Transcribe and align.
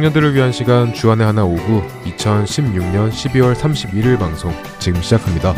청년들을 0.00 0.34
위한 0.34 0.50
시간 0.50 0.94
주안의 0.94 1.26
하나 1.26 1.44
오후 1.44 1.82
2016년 2.04 3.10
12월 3.10 3.54
31일 3.54 4.18
방송 4.18 4.50
지금 4.78 5.02
시작합니다. 5.02 5.54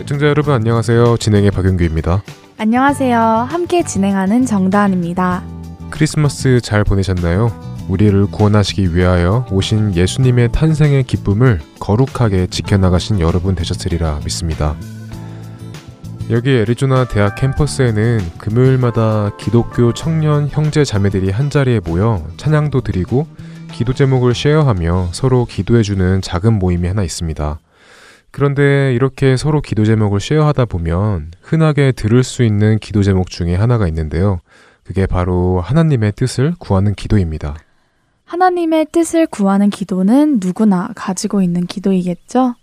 애청자 0.00 0.26
여러분 0.26 0.52
안녕하세요. 0.52 1.16
진행의 1.16 1.50
박윤규입니다. 1.50 2.22
안녕하세요. 2.58 3.18
함께 3.18 3.82
진행하는 3.82 4.44
정다은입니다. 4.44 5.42
크리스마스 5.88 6.60
잘 6.60 6.84
보내셨나요? 6.84 7.58
우리를 7.88 8.26
구원하시기 8.26 8.94
위하여 8.94 9.46
오신 9.50 9.96
예수님의 9.96 10.52
탄생의 10.52 11.04
기쁨을 11.04 11.60
거룩하게 11.78 12.48
지켜나가신 12.48 13.18
여러분 13.20 13.54
되셨으리라 13.54 14.20
믿습니다. 14.24 14.76
여기 16.30 16.50
애리조나 16.50 17.08
대학 17.08 17.34
캠퍼스에는 17.34 18.20
금요일마다 18.38 19.36
기독교 19.36 19.92
청년 19.92 20.48
형제 20.48 20.84
자매들이 20.84 21.30
한자리에 21.30 21.80
모여 21.80 22.24
찬양도 22.36 22.82
드리고 22.82 23.26
기도 23.72 23.92
제목을 23.92 24.32
쉐어하며 24.36 25.08
서로 25.10 25.44
기도해주는 25.44 26.22
작은 26.22 26.52
모임이 26.52 26.86
하나 26.86 27.02
있습니다. 27.02 27.58
그런데 28.30 28.94
이렇게 28.94 29.36
서로 29.36 29.60
기도 29.60 29.84
제목을 29.84 30.20
쉐어하다 30.20 30.66
보면 30.66 31.32
흔하게 31.42 31.90
들을 31.90 32.22
수 32.22 32.44
있는 32.44 32.78
기도 32.78 33.02
제목 33.02 33.28
중에 33.28 33.56
하나가 33.56 33.88
있는데요. 33.88 34.38
그게 34.84 35.06
바로 35.06 35.60
하나님의 35.60 36.12
뜻을 36.12 36.54
구하는 36.60 36.94
기도입니다. 36.94 37.56
하나님의 38.26 38.86
뜻을 38.92 39.26
구하는 39.26 39.68
기도는 39.68 40.38
누구나 40.40 40.90
가지고 40.94 41.42
있는 41.42 41.66
기도이겠죠? 41.66 42.54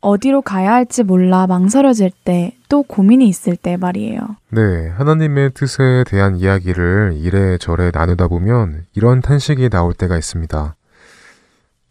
어디로 0.00 0.42
가야 0.42 0.72
할지 0.72 1.02
몰라 1.02 1.46
망설여질 1.46 2.12
때, 2.24 2.56
또 2.68 2.82
고민이 2.82 3.26
있을 3.26 3.56
때 3.56 3.76
말이에요. 3.76 4.20
네, 4.50 4.88
하나님의 4.90 5.52
뜻에 5.54 6.04
대한 6.06 6.36
이야기를 6.36 7.14
이래저래 7.16 7.90
나누다 7.92 8.28
보면 8.28 8.84
이런 8.94 9.20
탄식이 9.20 9.70
나올 9.70 9.94
때가 9.94 10.16
있습니다. 10.16 10.76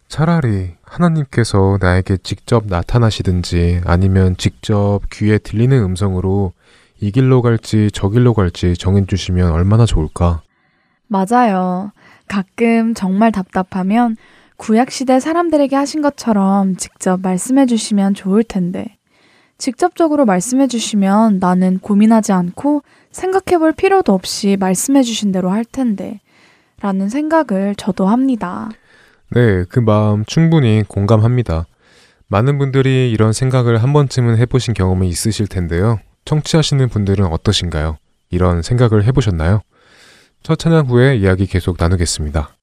차라리 0.07 0.75
하나님께서 0.83 1.77
나에게 1.81 2.17
직접 2.23 2.65
나타나시든지 2.67 3.81
아니면 3.85 4.37
직접 4.37 5.01
귀에 5.11 5.37
들리는 5.37 5.77
음성으로 5.83 6.53
이 6.99 7.11
길로 7.11 7.41
갈지 7.41 7.89
저 7.93 8.09
길로 8.09 8.33
갈지 8.33 8.75
정해주시면 8.75 9.51
얼마나 9.51 9.85
좋을까? 9.85 10.41
맞아요. 11.07 11.91
가끔 12.27 12.93
정말 12.93 13.31
답답하면 13.31 14.15
구약시대 14.57 15.19
사람들에게 15.19 15.75
하신 15.75 16.01
것처럼 16.01 16.75
직접 16.75 17.21
말씀해 17.21 17.67
주시면 17.67 18.15
좋을 18.15 18.43
텐데. 18.43 18.97
직접적으로 19.57 20.25
말씀해 20.25 20.67
주시면 20.67 21.39
나는 21.39 21.79
고민하지 21.79 22.31
않고 22.31 22.83
생각해 23.11 23.57
볼 23.59 23.71
필요도 23.71 24.13
없이 24.13 24.57
말씀해 24.59 25.03
주신 25.03 25.31
대로 25.31 25.49
할 25.49 25.63
텐데. 25.63 26.19
라는 26.79 27.09
생각을 27.09 27.75
저도 27.75 28.07
합니다. 28.07 28.69
네, 29.31 29.63
그 29.69 29.79
마음 29.79 30.25
충분히 30.25 30.83
공감합니다. 30.87 31.65
많은 32.27 32.57
분들이 32.59 33.11
이런 33.11 33.33
생각을 33.33 33.81
한 33.81 33.93
번쯤은 33.93 34.37
해보신 34.37 34.73
경험이 34.73 35.07
있으실 35.07 35.47
텐데요. 35.47 35.99
청취하시는 36.25 36.89
분들은 36.89 37.25
어떠신가요? 37.25 37.97
이런 38.29 38.61
생각을 38.61 39.05
해보셨나요? 39.05 39.61
첫 40.43 40.59
찬양 40.59 40.87
후에 40.87 41.15
이야기 41.15 41.47
계속 41.47 41.77
나누겠습니다. 41.79 42.56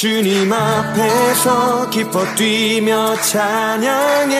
주님 0.00 0.50
앞에서 0.50 1.90
기뻐 1.90 2.24
뛰며 2.34 3.16
찬양해. 3.20 4.34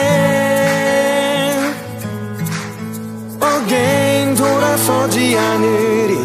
Again 3.39 4.35
돌아서지 4.35 5.37
않으리. 5.37 6.17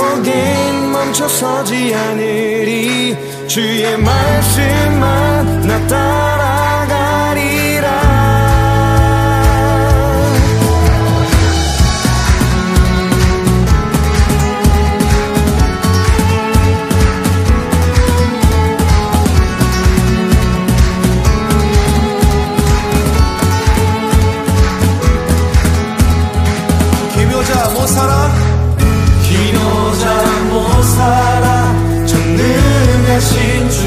Again 0.00 0.90
멈춰서지 0.90 1.94
않으리. 1.94 3.14
주의 3.46 3.98
말씀만 3.98 5.60
나 5.66 5.86
따라가리라 5.86 6.39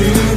서 0.03 0.32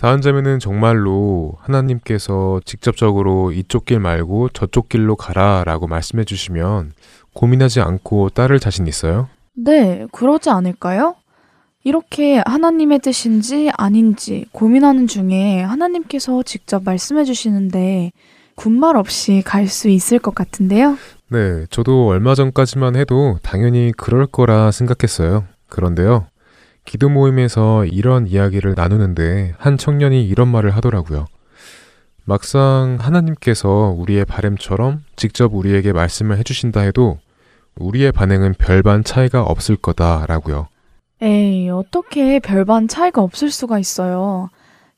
다음 0.00 0.20
자매는 0.20 0.60
정말로 0.60 1.54
하나님께서 1.60 2.60
직접적으로 2.64 3.50
이쪽 3.50 3.84
길 3.84 3.98
말고 3.98 4.50
저쪽 4.50 4.88
길로 4.88 5.16
가라 5.16 5.64
라고 5.66 5.88
말씀해 5.88 6.22
주시면 6.24 6.92
고민하지 7.34 7.80
않고 7.80 8.30
따를 8.30 8.60
자신 8.60 8.86
있어요? 8.86 9.28
네, 9.54 10.06
그러지 10.12 10.50
않을까요? 10.50 11.16
이렇게 11.82 12.40
하나님의 12.46 13.00
뜻인지 13.00 13.70
아닌지 13.76 14.46
고민하는 14.52 15.08
중에 15.08 15.62
하나님께서 15.62 16.44
직접 16.44 16.84
말씀해 16.84 17.24
주시는데 17.24 18.12
군말 18.54 18.96
없이 18.96 19.42
갈 19.44 19.66
수 19.66 19.88
있을 19.88 20.20
것 20.20 20.32
같은데요. 20.32 20.96
네, 21.28 21.66
저도 21.70 22.06
얼마 22.06 22.36
전까지만 22.36 22.94
해도 22.94 23.38
당연히 23.42 23.92
그럴 23.96 24.26
거라 24.26 24.70
생각했어요. 24.70 25.44
그런데요, 25.68 26.26
기도 26.88 27.10
모임에서 27.10 27.84
이런 27.84 28.26
이야기를 28.26 28.72
나누는데 28.74 29.52
한 29.58 29.76
청년이 29.76 30.26
이런 30.26 30.48
말을 30.48 30.70
하더라고요. 30.70 31.26
막상 32.24 32.96
하나님께서 32.98 33.94
우리의 33.94 34.24
바램처럼 34.24 35.04
직접 35.14 35.52
우리에게 35.52 35.92
말씀을 35.92 36.38
해주신다 36.38 36.80
해도 36.80 37.18
우리의 37.76 38.10
반응은 38.12 38.54
별반 38.54 39.04
차이가 39.04 39.42
없을 39.42 39.76
거다라고요. 39.76 40.68
에이, 41.20 41.68
어떻게 41.68 42.38
별반 42.38 42.88
차이가 42.88 43.20
없을 43.20 43.50
수가 43.50 43.78
있어요. 43.78 44.48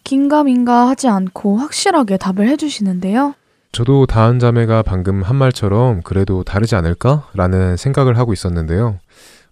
긴가민가 0.05 0.89
하지 0.89 1.09
않고 1.09 1.57
확실하게 1.57 2.19
답을 2.19 2.49
해주시는데요. 2.51 3.35
저도 3.73 4.07
다은 4.07 4.39
자매가 4.39 4.83
방금 4.83 5.23
한 5.23 5.35
말처럼 5.35 6.03
그래도 6.03 6.45
다르지 6.45 6.77
않을까라는 6.77 7.77
생각을 7.77 8.17
하고 8.17 8.33
있었는데요. 8.33 8.99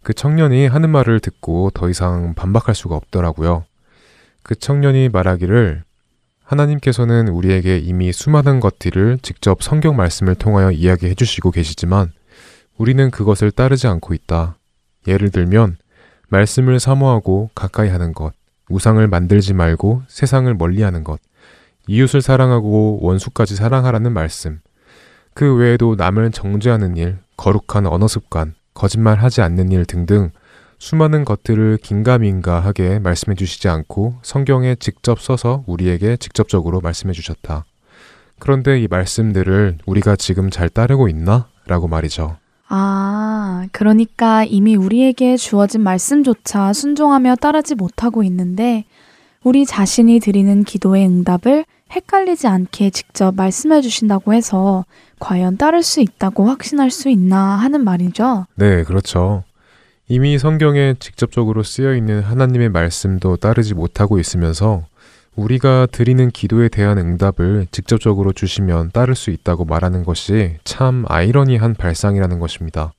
그 0.08 0.14
청년이 0.14 0.68
하는 0.68 0.88
말을 0.88 1.20
듣고 1.20 1.70
더 1.74 1.90
이상 1.90 2.32
반박할 2.32 2.74
수가 2.74 2.96
없더라고요. 2.96 3.66
그 4.42 4.54
청년이 4.54 5.10
말하기를 5.10 5.82
하나님께서는 6.42 7.28
우리에게 7.28 7.76
이미 7.76 8.10
수많은 8.10 8.58
것들을 8.58 9.18
직접 9.20 9.62
성경 9.62 9.96
말씀을 9.96 10.34
통하여 10.34 10.70
이야기해 10.70 11.14
주시고 11.14 11.50
계시지만 11.50 12.12
우리는 12.78 13.10
그것을 13.10 13.50
따르지 13.50 13.86
않고 13.86 14.14
있다. 14.14 14.56
예를 15.06 15.28
들면 15.30 15.76
말씀을 16.30 16.80
사모하고 16.80 17.50
가까이 17.54 17.90
하는 17.90 18.14
것, 18.14 18.32
우상을 18.70 19.06
만들지 19.08 19.52
말고 19.52 20.04
세상을 20.08 20.54
멀리 20.54 20.80
하는 20.80 21.04
것, 21.04 21.20
이웃을 21.86 22.22
사랑하고 22.22 23.00
원수까지 23.02 23.56
사랑하라는 23.56 24.14
말씀, 24.14 24.60
그 25.34 25.54
외에도 25.56 25.96
남을 25.96 26.30
정죄하는 26.30 26.96
일, 26.96 27.18
거룩한 27.36 27.86
언어 27.86 28.08
습관, 28.08 28.54
거짓말 28.78 29.18
하지 29.18 29.42
않는 29.42 29.72
일 29.72 29.84
등등 29.84 30.30
수많은 30.78 31.24
것들을 31.24 31.78
긴가민가하게 31.82 33.00
말씀해 33.00 33.34
주시지 33.34 33.68
않고 33.68 34.14
성경에 34.22 34.76
직접 34.76 35.20
써서 35.20 35.64
우리에게 35.66 36.16
직접적으로 36.16 36.80
말씀해 36.80 37.12
주셨다. 37.12 37.64
그런데 38.38 38.80
이 38.80 38.86
말씀들을 38.86 39.78
우리가 39.84 40.14
지금 40.14 40.48
잘 40.48 40.68
따르고 40.68 41.08
있나? 41.08 41.48
라고 41.66 41.88
말이죠. 41.88 42.36
아, 42.68 43.66
그러니까 43.72 44.44
이미 44.44 44.76
우리에게 44.76 45.36
주어진 45.36 45.80
말씀조차 45.80 46.72
순종하며 46.72 47.34
따르지 47.36 47.74
못하고 47.74 48.22
있는데 48.22 48.84
우리 49.42 49.66
자신이 49.66 50.20
드리는 50.20 50.62
기도의 50.62 51.04
응답을 51.04 51.64
헷갈리지 51.90 52.46
않게 52.46 52.90
직접 52.90 53.34
말씀해 53.34 53.80
주신다고 53.80 54.34
해서 54.34 54.84
과연 55.18 55.56
따를 55.56 55.82
수 55.82 56.00
있다고 56.00 56.46
확신할 56.46 56.90
수 56.90 57.08
있나 57.08 57.38
하는 57.56 57.82
말이죠. 57.84 58.46
네, 58.56 58.84
그렇죠. 58.84 59.44
이미 60.06 60.38
성경에 60.38 60.94
직접적으로 60.98 61.62
쓰여 61.62 61.94
있는 61.94 62.22
하나님의 62.22 62.70
말씀도 62.70 63.36
따르지 63.36 63.74
못하고 63.74 64.18
있으면서 64.18 64.84
우리가 65.36 65.86
드리는 65.92 66.30
기도에 66.30 66.68
대한 66.68 66.98
응답을 66.98 67.66
직접적으로 67.70 68.32
주시면 68.32 68.90
따를 68.92 69.14
수 69.14 69.30
있다고 69.30 69.64
말하는 69.64 70.04
것이 70.04 70.56
참 70.64 71.04
아이러니한 71.08 71.74
발상이라는 71.74 72.40
것입니다. 72.40 72.92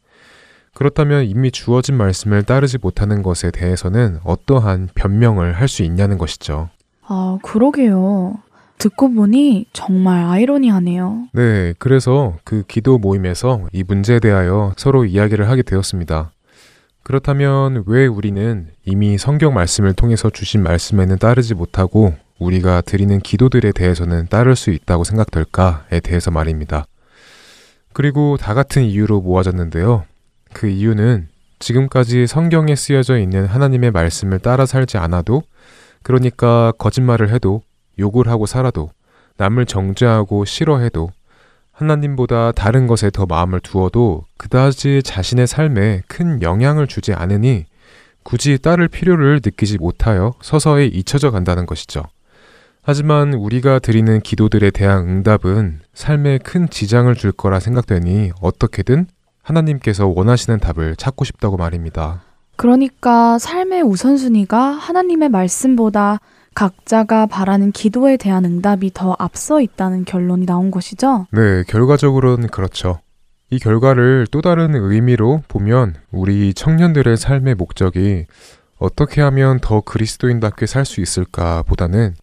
그렇다면 0.73 1.25
이미 1.25 1.51
주어진 1.51 1.95
말씀을 1.95 2.43
따르지 2.43 2.77
못하는 2.79 3.23
것에 3.23 3.51
대해서는 3.51 4.19
어떠한 4.23 4.89
변명을 4.95 5.53
할 5.53 5.67
수 5.67 5.83
있냐는 5.83 6.17
것이죠. 6.17 6.69
아, 7.05 7.37
그러게요. 7.41 8.35
듣고 8.79 9.13
보니 9.13 9.65
정말 9.73 10.23
아이러니하네요. 10.23 11.27
네, 11.33 11.73
그래서 11.77 12.37
그 12.43 12.63
기도 12.67 12.97
모임에서 12.97 13.67
이 13.71 13.83
문제에 13.83 14.19
대하여 14.19 14.73
서로 14.77 15.05
이야기를 15.05 15.49
하게 15.49 15.61
되었습니다. 15.61 16.31
그렇다면 17.03 17.83
왜 17.87 18.07
우리는 18.07 18.67
이미 18.85 19.17
성경 19.17 19.53
말씀을 19.53 19.93
통해서 19.93 20.29
주신 20.29 20.63
말씀에는 20.63 21.17
따르지 21.17 21.53
못하고 21.55 22.15
우리가 22.39 22.81
드리는 22.81 23.19
기도들에 23.19 23.73
대해서는 23.73 24.27
따를 24.29 24.55
수 24.55 24.71
있다고 24.71 25.03
생각될까에 25.03 25.99
대해서 25.99 26.31
말입니다. 26.31 26.85
그리고 27.91 28.37
다 28.37 28.53
같은 28.53 28.83
이유로 28.83 29.21
모아졌는데요. 29.21 30.05
그 30.53 30.67
이유는 30.67 31.27
지금까지 31.59 32.27
성경에 32.27 32.75
쓰여져 32.75 33.17
있는 33.19 33.45
하나님의 33.45 33.91
말씀을 33.91 34.39
따라 34.39 34.65
살지 34.65 34.97
않아도 34.97 35.41
그러니까 36.01 36.71
거짓말을 36.77 37.33
해도 37.33 37.61
욕을 37.99 38.27
하고 38.27 38.45
살아도 38.45 38.89
남을 39.37 39.65
정죄하고 39.65 40.45
싫어해도 40.45 41.11
하나님보다 41.71 42.51
다른 42.51 42.87
것에 42.87 43.09
더 43.09 43.25
마음을 43.25 43.59
두어도 43.61 44.25
그다지 44.37 45.01
자신의 45.03 45.47
삶에 45.47 46.01
큰 46.07 46.41
영향을 46.41 46.87
주지 46.87 47.13
않으니 47.13 47.65
굳이 48.23 48.57
따를 48.57 48.87
필요를 48.87 49.39
느끼지 49.43 49.77
못하여 49.77 50.33
서서히 50.41 50.87
잊혀져 50.87 51.31
간다는 51.31 51.65
것이죠. 51.65 52.03
하지만 52.81 53.33
우리가 53.33 53.79
드리는 53.79 54.19
기도들에 54.19 54.71
대한 54.71 55.07
응답은 55.07 55.79
삶에 55.93 56.39
큰 56.39 56.69
지장을 56.69 57.13
줄 57.15 57.31
거라 57.31 57.59
생각되니 57.59 58.31
어떻게든 58.41 59.07
하나님께서 59.41 60.07
원하시는 60.07 60.59
답을 60.59 60.95
찾고 60.95 61.25
싶다고 61.25 61.57
말입니다. 61.57 62.23
그러니까 62.55 63.39
삶의 63.39 63.83
우선순위가 63.83 64.59
하나님의 64.59 65.29
말씀보다 65.29 66.19
각자가 66.55 67.25
바라는 67.25 67.71
기도에 67.71 68.17
대한 68.17 68.45
응답이 68.45 68.91
더 68.93 69.15
앞서 69.19 69.61
있다는 69.61 70.05
결론이 70.05 70.45
나온 70.45 70.71
것이죠? 70.71 71.27
네, 71.31 71.63
결과적으로는 71.67 72.47
그렇죠. 72.47 72.99
이 73.51 73.59
결과를 73.59 74.27
또 74.31 74.41
다른 74.41 74.75
의미로 74.75 75.41
보면 75.47 75.95
우리 76.11 76.53
청년들의 76.53 77.17
삶의 77.17 77.55
목적이 77.55 78.25
어떻게 78.77 79.21
하면 79.21 79.59
더 79.59 79.81
그리스도인답게 79.81 80.65
살 80.65 80.85
수 80.85 81.01
있을까 81.01 81.63
보다는 81.63 82.13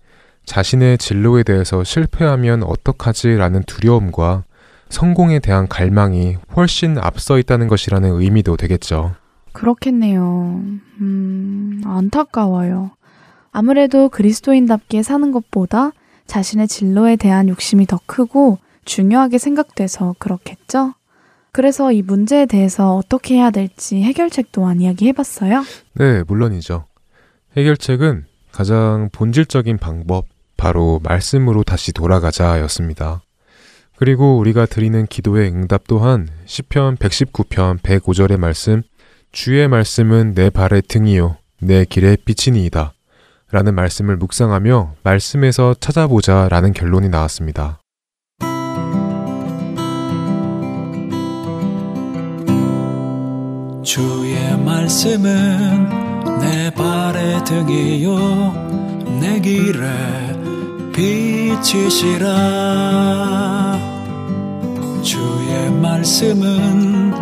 자신의 0.44 0.98
진로에 0.98 1.42
대해서 1.42 1.82
실패하면 1.82 2.62
어떡하지라는 2.62 3.64
두려움과 3.64 4.44
성공에 4.88 5.40
대한 5.40 5.66
갈망이 5.66 6.36
훨씬 6.54 6.96
앞서 6.98 7.38
있다는 7.38 7.66
것이라는 7.66 8.08
의미도 8.20 8.56
되겠죠. 8.56 9.16
그렇겠네요. 9.52 10.60
음, 11.00 11.82
안타까워요. 11.84 12.92
아무래도 13.56 14.10
그리스도인답게 14.10 15.02
사는 15.02 15.32
것보다 15.32 15.92
자신의 16.26 16.68
진로에 16.68 17.16
대한 17.16 17.48
욕심이 17.48 17.86
더 17.86 17.98
크고 18.04 18.58
중요하게 18.84 19.38
생각돼서 19.38 20.14
그렇겠죠? 20.18 20.92
그래서 21.52 21.90
이 21.90 22.02
문제에 22.02 22.44
대해서 22.44 22.94
어떻게 22.94 23.36
해야 23.36 23.50
될지 23.50 24.02
해결책 24.02 24.52
또한 24.52 24.82
이야기해 24.82 25.12
봤어요? 25.12 25.64
네, 25.94 26.22
물론이죠. 26.24 26.84
해결책은 27.56 28.26
가장 28.52 29.08
본질적인 29.10 29.78
방법, 29.78 30.26
바로 30.58 31.00
말씀으로 31.02 31.62
다시 31.62 31.92
돌아가자였습니다. 31.92 33.22
그리고 33.96 34.36
우리가 34.36 34.66
드리는 34.66 35.06
기도의 35.06 35.50
응답 35.50 35.84
또한 35.88 36.28
시편 36.44 36.96
119편 36.96 37.78
105절의 37.78 38.36
말씀 38.36 38.82
주의 39.32 39.66
말씀은 39.66 40.34
내 40.34 40.50
발의 40.50 40.82
등이요 40.82 41.38
내 41.62 41.86
길의 41.86 42.18
빛이니이다. 42.26 42.92
라는 43.52 43.74
말씀을 43.74 44.16
묵상하며 44.16 44.94
말씀에서 45.04 45.74
찾아보자 45.78 46.48
라는 46.50 46.72
결론이 46.72 47.08
나왔습니다. 47.08 47.78
주의 53.84 54.58
말씀은 54.58 56.40
내 56.40 56.70
발의 56.74 57.44
등이요 57.44 58.52
내 59.20 59.40
길에 59.40 59.86
빛이시라 60.92 62.26
주의 65.02 65.70
말씀은 65.70 67.12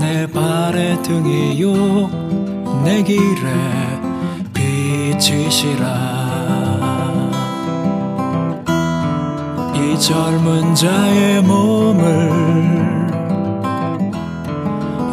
내 0.00 0.26
발의 0.26 1.02
등이요 1.02 2.82
내 2.84 3.02
길에 3.02 4.03
빛이시라. 5.18 5.84
이 9.74 9.98
젊은 9.98 10.74
자의 10.74 11.42
몸을 11.42 12.04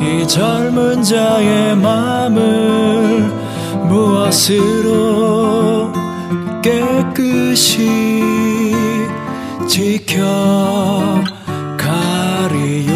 이 0.02 0.28
젊은 0.28 1.04
자의 1.04 1.76
마음을 1.76 3.32
무엇으로 3.88 5.92
깨끗 6.64 7.02
깨끗이 7.14 8.22
지켜 9.68 10.24
가리요? 11.78 12.92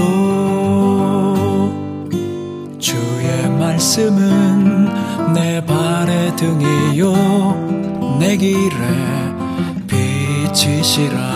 주의 2.79 3.49
발의 3.59 4.34
등이요? 6.95 8.17
내 8.19 8.37
길에 8.37 8.69
빛이시라. 9.87 11.35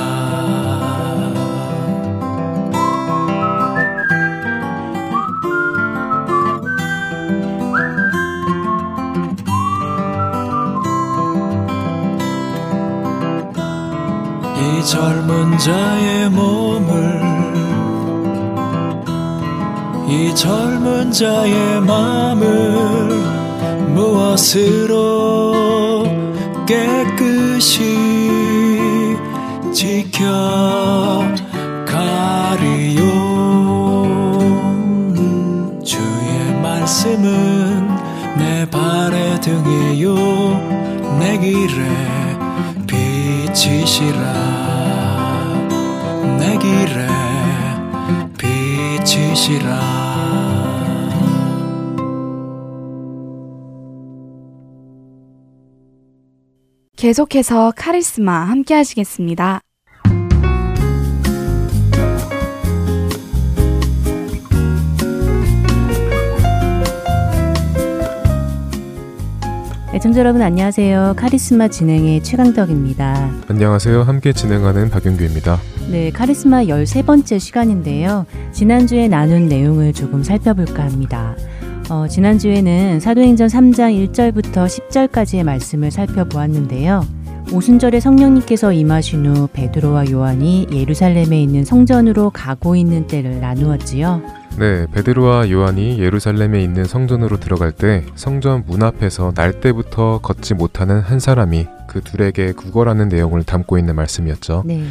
이 14.56 14.86
젊은 14.86 15.58
자의 15.58 16.30
몸을 16.30 17.20
이 20.08 20.34
젊은 20.34 21.12
자의 21.12 21.82
마음을 21.82 23.38
무엇으로 24.00 25.53
깨끗이 26.65 27.84
지켜 29.74 31.29
계속해서 57.10 57.74
카리스마 57.75 58.32
함께 58.42 58.75
하시겠습니다. 58.75 59.62
애청자 69.92 70.20
여러분 70.20 70.44
안녕하세요. 70.44 71.16
카리스마 71.18 71.68
진행의 71.68 72.22
최강덕입니다. 72.22 73.32
안녕하세요. 73.48 74.04
함께 74.04 74.32
진행하는 74.32 74.92
박윤규입니다. 74.92 75.60
네, 75.89 76.12
카리스마 76.12 76.62
13번째 76.66 77.39
시간인데요. 77.39 78.28
지난주에 78.51 79.08
나눈 79.08 79.48
내용을 79.48 79.94
조금 79.94 80.22
살펴볼까 80.22 80.84
합니다. 80.84 81.36
어, 81.89 82.08
지난주에는 82.08 83.00
사도행전 83.00 83.48
3장 83.48 84.12
1절부터 84.12 84.67
10절까지의 84.67 85.43
말씀을 85.43 85.89
살펴보았는데요. 85.89 87.03
오순절에 87.51 88.00
성령님께서 88.00 88.74
임하신 88.74 89.25
후 89.25 89.48
베드로와 89.48 90.12
요한이 90.12 90.67
예루살렘에 90.72 91.41
있는 91.41 91.65
성전으로 91.65 92.29
가고 92.29 92.75
있는 92.75 93.08
때를 93.08 93.39
나누었지요. 93.39 94.22
네, 94.60 94.86
베드로와 94.93 95.50
요한이 95.50 96.00
예루살렘에 96.00 96.62
있는 96.62 96.86
성전으로 96.86 97.39
들어갈 97.39 97.72
때 97.72 98.03
성전 98.13 98.65
문 98.67 98.84
앞에서 98.84 99.31
날 99.34 99.60
때부터 99.60 100.19
걷지 100.22 100.53
못하는 100.53 101.00
한 101.00 101.19
사람이 101.19 101.65
그 101.88 102.01
둘에게 102.01 102.51
구걸하는 102.51 103.10
내용을 103.10 103.43
담고 103.43 103.79
있는 103.79 103.96
말씀이었죠. 103.96 104.62
네. 104.67 104.84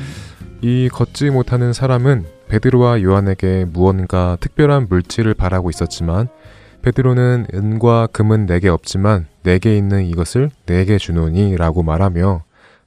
이 0.62 0.88
걷지 0.88 1.30
못하는 1.30 1.72
사람은 1.72 2.24
베드로와 2.48 3.02
요한에게 3.02 3.66
무언가 3.72 4.36
특별한 4.40 4.86
물질을 4.88 5.34
바라고 5.34 5.70
있었지만 5.70 6.28
베드로는 6.82 7.47
은과 7.52 8.08
금은 8.12 8.47
내게 8.47 8.68
없지만 8.68 9.26
내게 9.42 9.76
있는 9.76 10.04
이것을 10.06 10.50
내게 10.66 10.99
주노니라고 10.99 11.82
말하며 11.82 12.42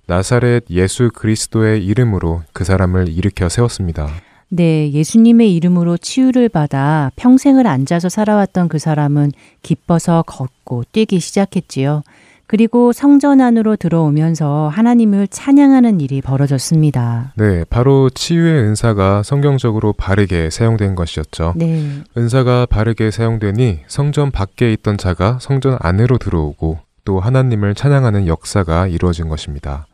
나사렛 0.07 0.65
예수 0.69 1.09
그리스도의 1.13 1.85
이름으로 1.85 2.43
그 2.53 2.63
사람을 2.63 3.07
일으켜 3.09 3.49
세웠습니다. 3.49 4.09
네, 4.49 4.91
예수님의 4.91 5.55
이름으로 5.55 5.97
치유를 5.97 6.49
받아 6.49 7.09
평생을 7.15 7.67
앉아서 7.67 8.09
살아왔던 8.09 8.67
그 8.67 8.79
사람은 8.79 9.31
기뻐서 9.63 10.23
걷고 10.27 10.83
뛰기 10.91 11.21
시작했지요. 11.21 12.03
그리고 12.51 12.91
성전 12.91 13.39
안으로 13.39 13.77
들어오면서 13.77 14.67
하나님을 14.67 15.29
찬양하는 15.29 16.01
일이 16.01 16.19
벌어졌습니다. 16.19 17.31
네, 17.37 17.63
바로 17.69 18.09
치유의 18.09 18.63
은사가 18.63 19.23
성경적으로 19.23 19.93
바르게 19.93 20.49
사용된 20.49 20.95
것이었죠. 20.95 21.53
네. 21.55 21.81
은사가 22.17 22.65
바르게 22.65 23.09
사용되니 23.09 23.83
성전 23.87 24.31
밖에 24.31 24.73
있던 24.73 24.97
자가 24.97 25.37
성전 25.39 25.77
안으로 25.79 26.17
들어오고 26.17 26.79
또 27.05 27.21
하나님을 27.21 27.73
찬양하는 27.73 28.27
역사가 28.27 28.87
이루어진 28.87 29.29
것입니다. 29.29 29.87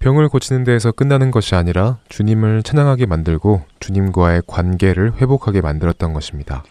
병을 0.00 0.28
고치는 0.28 0.64
데에서 0.64 0.92
끝나는 0.92 1.30
것이 1.30 1.54
아니라 1.54 1.96
주님을 2.10 2.62
찬양하게 2.62 3.06
만들고 3.06 3.62
주님과의 3.80 4.42
관계를 4.46 5.14
회복하게 5.14 5.62
만들었던 5.62 6.12
것입니다. 6.12 6.62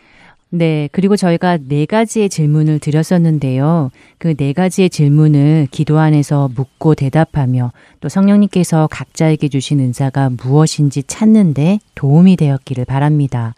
네, 0.52 0.90
그리고 0.92 1.16
저희가 1.16 1.60
네 1.68 1.86
가지의 1.86 2.30
질문을 2.30 2.80
드렸었는데요. 2.80 3.92
그 4.18 4.34
네 4.40 4.54
가지의 4.54 4.90
질문을 4.90 5.68
기도 5.70 6.00
안에서 6.00 6.50
묻고 6.56 6.96
대답하며 6.96 7.72
또 8.00 8.10
성령님께서 8.10 8.88
각자에게 8.90 9.50
주신 9.50 9.80
은사가 9.80 10.32
무엇인지 10.42 11.04
찾는데 11.04 11.80
도움이 11.96 12.38
되었기를 12.38 12.86
바랍니다. 12.86 13.54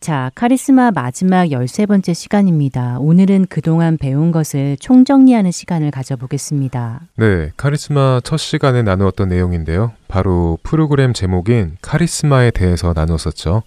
자, 0.00 0.32
카리스마 0.34 0.90
마지막 0.90 1.46
13번째 1.46 2.14
시간입니다. 2.14 2.98
오늘은 2.98 3.46
그동안 3.48 3.96
배운 3.98 4.32
것을 4.32 4.76
총정리하는 4.80 5.52
시간을 5.52 5.92
가져보겠습니다. 5.92 7.02
네, 7.18 7.50
카리스마 7.56 8.20
첫 8.24 8.38
시간에 8.38 8.82
나누었던 8.82 9.28
내용인데요. 9.28 9.92
바로 10.08 10.58
프로그램 10.64 11.12
제목인 11.12 11.76
카리스마에 11.82 12.50
대해서 12.50 12.92
나누었었죠. 12.96 13.62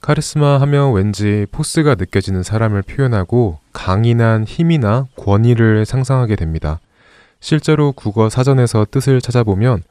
카리스마 0.00 0.60
하면 0.62 0.94
왠지 0.94 1.46
포스가 1.52 1.94
느껴지는 1.94 2.42
사람을 2.42 2.82
표현하고 2.82 3.58
강인한 3.72 4.44
힘이나 4.44 5.06
권위를 5.16 5.84
상상하게 5.84 6.36
됩니다. 6.36 6.80
실제로 7.40 7.92
국어 7.92 8.30
사전에서 8.30 8.86
뜻을 8.90 9.20
찾아보면 9.20 9.82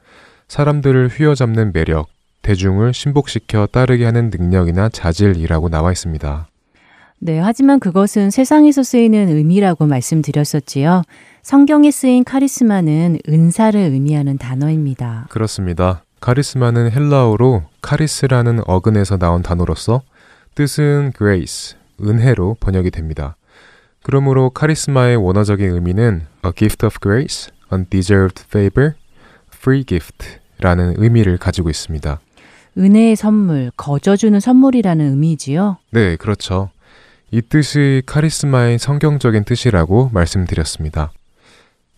사람들을 0.48 1.08
휘어잡는 1.08 1.72
매력, 1.72 2.08
대중을 2.42 2.92
신복시켜 2.92 3.68
따르게 3.70 4.04
하는 4.04 4.30
능력이나 4.30 4.88
자질이라고 4.88 5.68
나와 5.68 5.92
있습니다. 5.92 6.48
네, 7.22 7.38
하지만 7.38 7.78
그것은 7.78 8.30
세상에서 8.30 8.82
쓰이는 8.82 9.28
의미라고 9.28 9.86
말씀드렸었지요. 9.86 11.02
성경에 11.42 11.90
쓰인 11.90 12.24
카리스마는 12.24 13.18
은사를 13.28 13.78
의미하는 13.78 14.38
단어입니다. 14.38 15.26
그렇습니다. 15.28 16.02
카리스마는 16.20 16.92
헬라어로 16.92 17.64
카리스라는 17.80 18.60
어근에서 18.66 19.16
나온 19.16 19.42
단어로서 19.42 20.02
뜻은 20.54 21.12
grace, 21.16 21.78
은혜로 22.00 22.58
번역이 22.60 22.90
됩니다. 22.90 23.36
그러므로 24.02 24.50
카리스마의 24.50 25.16
원어적인 25.16 25.70
의미는 25.70 26.26
a 26.44 26.52
gift 26.54 26.84
of 26.84 26.98
grace, 27.02 27.52
undeserved 27.72 28.44
favor, 28.48 28.92
free 29.54 29.84
gift 29.84 30.26
라는 30.58 30.94
의미를 30.98 31.38
가지고 31.38 31.70
있습니다. 31.70 32.20
은혜의 32.76 33.16
선물, 33.16 33.70
거저주는 33.76 34.38
선물이라는 34.38 35.10
의미지요. 35.10 35.78
네, 35.90 36.16
그렇죠. 36.16 36.70
이 37.30 37.40
뜻이 37.42 38.02
카리스마의 38.06 38.78
성경적인 38.78 39.44
뜻이라고 39.44 40.10
말씀드렸습니다. 40.12 41.12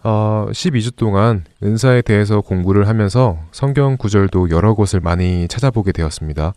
어, 0.04 0.46
12주 0.50 0.96
동안 0.96 1.44
은사에 1.62 2.02
대해서 2.02 2.40
공부를 2.40 2.88
하면서 2.88 3.38
성경 3.52 3.96
구절도 3.96 4.50
여러 4.50 4.74
곳을 4.74 5.00
많이 5.00 5.46
찾아보게 5.48 5.92
되었습니다. 5.92 6.54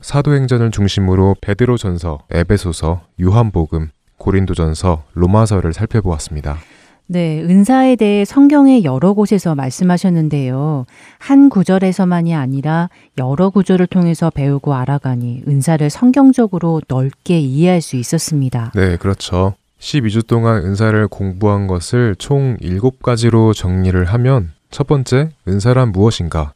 사도행전을 0.00 0.72
중심으로 0.72 1.36
베드로전서, 1.40 2.24
에베소서, 2.30 3.02
요한복음, 3.20 3.90
고린도전서, 4.18 5.04
로마서를 5.14 5.72
살펴보았습니다. 5.72 6.58
네, 7.06 7.42
은사에 7.42 7.96
대해 7.96 8.24
성경의 8.24 8.84
여러 8.84 9.12
곳에서 9.12 9.54
말씀하셨는데요. 9.54 10.86
한 11.18 11.50
구절에서만이 11.50 12.34
아니라 12.34 12.88
여러 13.18 13.50
구절을 13.50 13.86
통해서 13.86 14.30
배우고 14.30 14.74
알아가니 14.74 15.42
은사를 15.46 15.88
성경적으로 15.90 16.80
넓게 16.88 17.38
이해할 17.38 17.80
수 17.80 17.96
있었습니다. 17.96 18.72
네, 18.74 18.96
그렇죠. 18.96 19.54
12주 19.82 20.24
동안 20.24 20.64
은사를 20.64 21.08
공부한 21.08 21.66
것을 21.66 22.14
총 22.16 22.56
7가지로 22.58 23.52
정리를 23.52 24.04
하면 24.04 24.52
첫 24.70 24.86
번째, 24.86 25.30
은사란 25.48 25.90
무엇인가? 25.90 26.54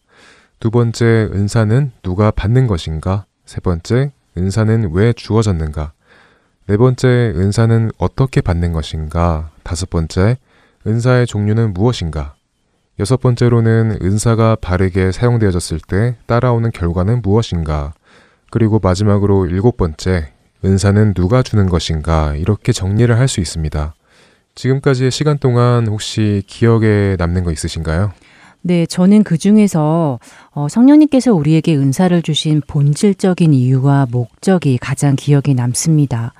두 0.61 0.71
번째, 0.71 1.29
은사는 1.33 1.91
누가 2.03 2.31
받는 2.31 2.69
것인가? 2.69 3.27
세 3.45 3.61
번째, 3.61 4.13
은사는 4.39 4.91
왜 4.93 5.13
주어졌는가? 5.13 5.93
네 6.69 6.77
번째, 6.77 7.09
은사는 7.35 7.91
어떻게 7.99 8.41
받는 8.41 8.73
것인가? 8.73 9.51
다섯 9.65 9.91
번째, 9.91 10.37
은사의 10.87 11.27
종류는 11.27 11.75
무엇인가? 11.75 12.37
여섯 13.01 13.21
번째로는 13.21 13.99
은사가 14.03 14.57
바르게 14.61 15.11
사용되어졌을 15.11 15.81
때 15.81 16.17
따라오는 16.27 16.71
결과는 16.71 17.23
무엇인가? 17.23 17.93
그리고 18.51 18.79
마지막으로 18.81 19.47
일곱 19.47 19.77
번째, 19.77 20.33
은사는 20.65 21.15
누가 21.15 21.43
주는 21.43 21.69
것인가? 21.69 22.35
이렇게 22.37 22.73
정리를 22.73 23.17
할 23.17 23.29
수 23.29 23.41
있습니다. 23.41 23.95
지금까지의 24.55 25.11
시간 25.11 25.39
동안 25.39 25.87
혹시 25.87 26.43
기억에 26.47 27.17
남는 27.19 27.45
거 27.45 27.53
있으신가요? 27.53 28.13
네, 28.63 28.87
저는 28.87 29.23
그 29.23 29.37
중에서 29.39 30.19
어, 30.51 30.69
성령님께서 30.69 31.33
우리에게 31.35 31.77
은사를 31.77 32.21
주신 32.23 32.63
본질적인 32.67 33.53
이유와 33.53 34.07
목적이 34.11 34.79
가장 34.79 35.15
기억에 35.15 35.55
남습니다. 35.55 36.33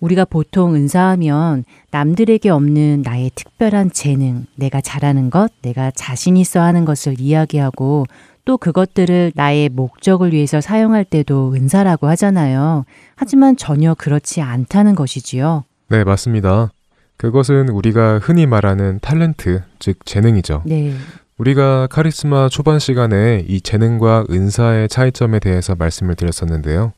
우리가 0.00 0.24
보통 0.24 0.74
은사하면 0.74 1.64
남들에게 1.90 2.50
없는 2.50 3.02
나의 3.02 3.30
특별한 3.34 3.92
재능, 3.92 4.46
내가 4.56 4.80
잘하는 4.80 5.30
것, 5.30 5.50
내가 5.62 5.90
자신 5.90 6.36
있어 6.36 6.60
하는 6.60 6.84
것을 6.84 7.20
이야기하고 7.20 8.06
또 8.44 8.58
그것들을 8.58 9.32
나의 9.34 9.70
목적을 9.70 10.32
위해서 10.32 10.60
사용할 10.60 11.04
때도 11.04 11.54
은사라고 11.54 12.08
하잖아요. 12.08 12.84
하지만 13.16 13.56
전혀 13.56 13.94
그렇지 13.94 14.42
않다는 14.42 14.94
것이지요. 14.94 15.64
네, 15.88 16.04
맞습니다. 16.04 16.70
그것은 17.16 17.68
우리가 17.70 18.18
흔히 18.18 18.46
말하는 18.46 18.98
탤런트, 19.00 19.62
즉 19.78 20.04
재능이죠. 20.04 20.62
네. 20.66 20.92
우리가 21.38 21.88
카리스마 21.88 22.48
초반 22.48 22.78
시간에 22.78 23.44
이 23.48 23.60
재능과 23.60 24.26
은사의 24.30 24.88
차이점에 24.88 25.38
대해서 25.38 25.74
말씀을 25.74 26.14
드렸었는데요. 26.14 26.92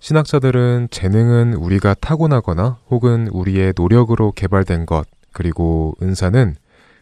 신학자들은 0.00 0.88
재능은 0.90 1.54
우리가 1.54 1.94
타고나거나 1.94 2.78
혹은 2.88 3.28
우리의 3.28 3.72
노력으로 3.76 4.32
개발된 4.32 4.86
것, 4.86 5.06
그리고 5.32 5.94
은사는 6.00 6.56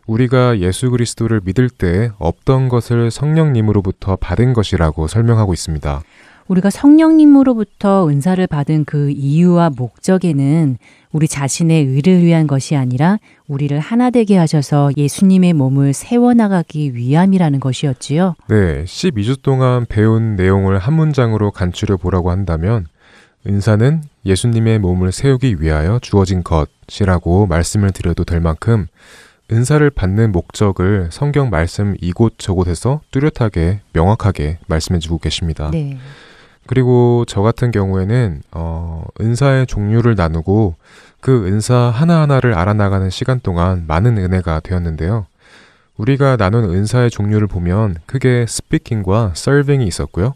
우리가 0.07 0.61
예수 0.61 0.91
그리스도를 0.91 1.41
믿을 1.45 1.69
때 1.69 2.11
없던 2.19 2.69
것을 2.69 3.11
성령님으로부터 3.11 4.17
받은 4.17 4.53
것이라고 4.53 5.09
설명하고 5.09 5.53
있습니다. 5.53 6.03
우리가 6.49 6.71
성령님으로부터 6.71 8.09
은사를 8.09 8.47
받은 8.47 8.85
그 8.85 9.11
이유와 9.11 9.71
목적에는 9.77 10.79
우리 11.13 11.29
자신의 11.29 11.85
의를 11.87 12.23
위한 12.23 12.47
것이 12.47 12.77
아니라 12.77 13.19
우리를 13.49 13.79
하나 13.79 14.11
되게 14.11 14.37
하셔서 14.37 14.91
예수님의 14.97 15.55
몸을 15.55 15.93
세워나가기 15.93 16.95
위함이라는 16.95 17.59
것이었지요. 17.59 18.35
네, 18.49 18.85
12주 18.85 19.43
동안 19.43 19.87
배운 19.89 20.37
내용을 20.37 20.79
한 20.79 20.95
문장으로 20.95 21.51
간추려 21.51 21.97
보라고 21.97 22.31
한다면 22.31 22.87
은사는 23.47 24.03
예수님의 24.25 24.81
몸을 24.81 25.13
세우기 25.13 25.57
위하여 25.61 25.99
주어진 26.01 26.43
것이라고 26.43 27.47
말씀을 27.47 27.93
드려도 27.93 28.25
될 28.25 28.41
만큼 28.41 28.87
은사를 29.53 29.89
받는 29.91 30.33
목적을 30.33 31.09
성경 31.13 31.51
말씀 31.51 31.95
이곳저곳에서 32.01 33.01
뚜렷하게 33.13 33.81
명확하게 33.93 34.59
말씀해 34.67 34.99
주고 34.99 35.19
계십니다. 35.19 35.71
네. 35.71 35.97
그리고 36.67 37.25
저 37.27 37.43
같은 37.43 37.71
경우에는 37.71 38.43
어, 38.53 39.05
은사의 39.21 39.67
종류를 39.67 40.15
나누고 40.15 40.75
그 41.21 41.47
은사 41.47 41.75
하나하나를 41.77 42.55
알아나가는 42.55 43.09
시간 43.11 43.41
동안 43.41 43.85
많은 43.87 44.19
은혜가 44.19 44.61
되었는데요. 44.61 45.27
우리가 45.97 46.37
나눈 46.37 46.65
은사의 46.65 47.11
종류를 47.11 47.47
보면 47.47 47.97
크게 48.07 48.47
스피킹과 48.47 49.33
서빙이 49.35 49.87
있었고요. 49.87 50.35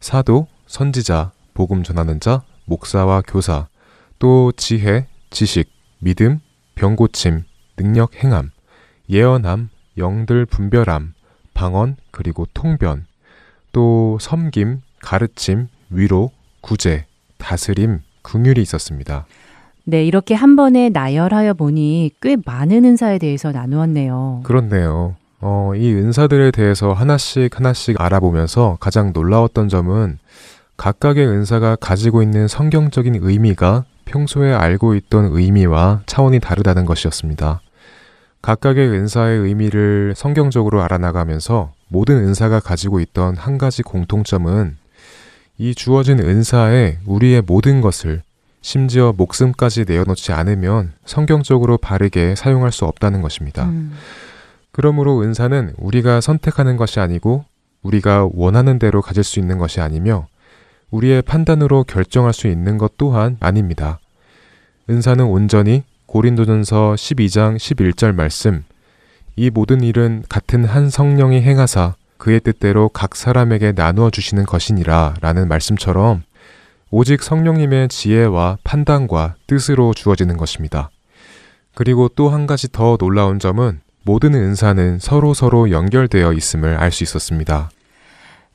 사도, 0.00 0.46
선지자, 0.66 1.32
복음 1.52 1.82
전하는 1.82 2.20
자, 2.20 2.42
목사와 2.64 3.22
교사, 3.26 3.66
또 4.18 4.52
지혜, 4.56 5.06
지식, 5.30 5.70
믿음, 5.98 6.40
병고침, 6.74 7.42
능력 7.76 8.14
행함, 8.22 8.50
예언함, 9.08 9.68
영들 9.98 10.46
분별함, 10.46 11.14
방언, 11.52 11.96
그리고 12.10 12.46
통변, 12.54 13.06
또 13.72 14.18
섬김, 14.20 14.80
가르침, 15.04 15.68
위로, 15.90 16.30
구제, 16.62 17.04
다스림, 17.36 18.00
긍휼이 18.22 18.60
있었습니다. 18.62 19.26
네, 19.84 20.02
이렇게 20.02 20.34
한 20.34 20.56
번에 20.56 20.88
나열하여 20.88 21.52
보니 21.54 22.12
꽤 22.22 22.36
많은 22.42 22.86
은사에 22.86 23.18
대해서 23.18 23.52
나누었네요. 23.52 24.40
그렇네요. 24.44 25.16
어, 25.42 25.72
이 25.76 25.92
은사들에 25.92 26.52
대해서 26.52 26.94
하나씩 26.94 27.54
하나씩 27.54 28.00
알아보면서 28.00 28.78
가장 28.80 29.12
놀라웠던 29.12 29.68
점은 29.68 30.18
각각의 30.78 31.28
은사가 31.28 31.76
가지고 31.76 32.22
있는 32.22 32.48
성경적인 32.48 33.18
의미가 33.20 33.84
평소에 34.06 34.54
알고 34.54 34.94
있던 34.94 35.28
의미와 35.32 36.00
차원이 36.06 36.40
다르다는 36.40 36.86
것이었습니다. 36.86 37.60
각각의 38.40 38.88
은사의 38.88 39.40
의미를 39.40 40.14
성경적으로 40.16 40.82
알아나가면서 40.82 41.72
모든 41.88 42.16
은사가 42.16 42.60
가지고 42.60 43.00
있던 43.00 43.36
한 43.36 43.58
가지 43.58 43.82
공통점은 43.82 44.78
이 45.56 45.74
주어진 45.74 46.18
은사에 46.18 46.98
우리의 47.06 47.42
모든 47.42 47.80
것을 47.80 48.22
심지어 48.60 49.12
목숨까지 49.16 49.84
내어놓지 49.86 50.32
않으면 50.32 50.92
성경적으로 51.04 51.76
바르게 51.76 52.34
사용할 52.34 52.72
수 52.72 52.86
없다는 52.86 53.22
것입니다. 53.22 53.66
음, 53.66 53.92
그러므로 54.72 55.20
은사는 55.20 55.74
우리가 55.76 56.20
선택하는 56.20 56.76
것이 56.76 56.98
아니고 56.98 57.44
우리가 57.82 58.28
원하는 58.32 58.78
대로 58.78 59.02
가질 59.02 59.22
수 59.22 59.38
있는 59.38 59.58
것이 59.58 59.80
아니며 59.80 60.26
우리의 60.90 61.22
판단으로 61.22 61.84
결정할 61.84 62.32
수 62.32 62.48
있는 62.48 62.78
것 62.78 62.96
또한 62.96 63.36
아닙니다. 63.40 64.00
은사는 64.88 65.24
온전히 65.24 65.84
고린도전서 66.06 66.94
12장 66.94 67.56
11절 67.56 68.14
말씀 68.14 68.64
이 69.36 69.50
모든 69.50 69.82
일은 69.82 70.24
같은 70.28 70.64
한 70.64 70.90
성령이 70.90 71.42
행하사 71.42 71.94
그의 72.18 72.40
뜻대로 72.40 72.88
각 72.88 73.16
사람에게 73.16 73.72
나누어 73.72 74.10
주시는 74.10 74.44
것이니라 74.46 75.14
라는 75.20 75.48
말씀처럼 75.48 76.22
오직 76.90 77.22
성령님의 77.22 77.88
지혜와 77.88 78.58
판단과 78.64 79.34
뜻으로 79.46 79.94
주어지는 79.94 80.36
것입니다. 80.36 80.90
그리고 81.74 82.08
또 82.08 82.28
한 82.28 82.46
가지 82.46 82.70
더 82.70 82.96
놀라운 82.96 83.38
점은 83.38 83.80
모든 84.04 84.34
은사는 84.34 84.98
서로 85.00 85.34
서로 85.34 85.70
연결되어 85.70 86.32
있음을 86.34 86.76
알 86.76 86.92
수 86.92 87.02
있었습니다. 87.04 87.70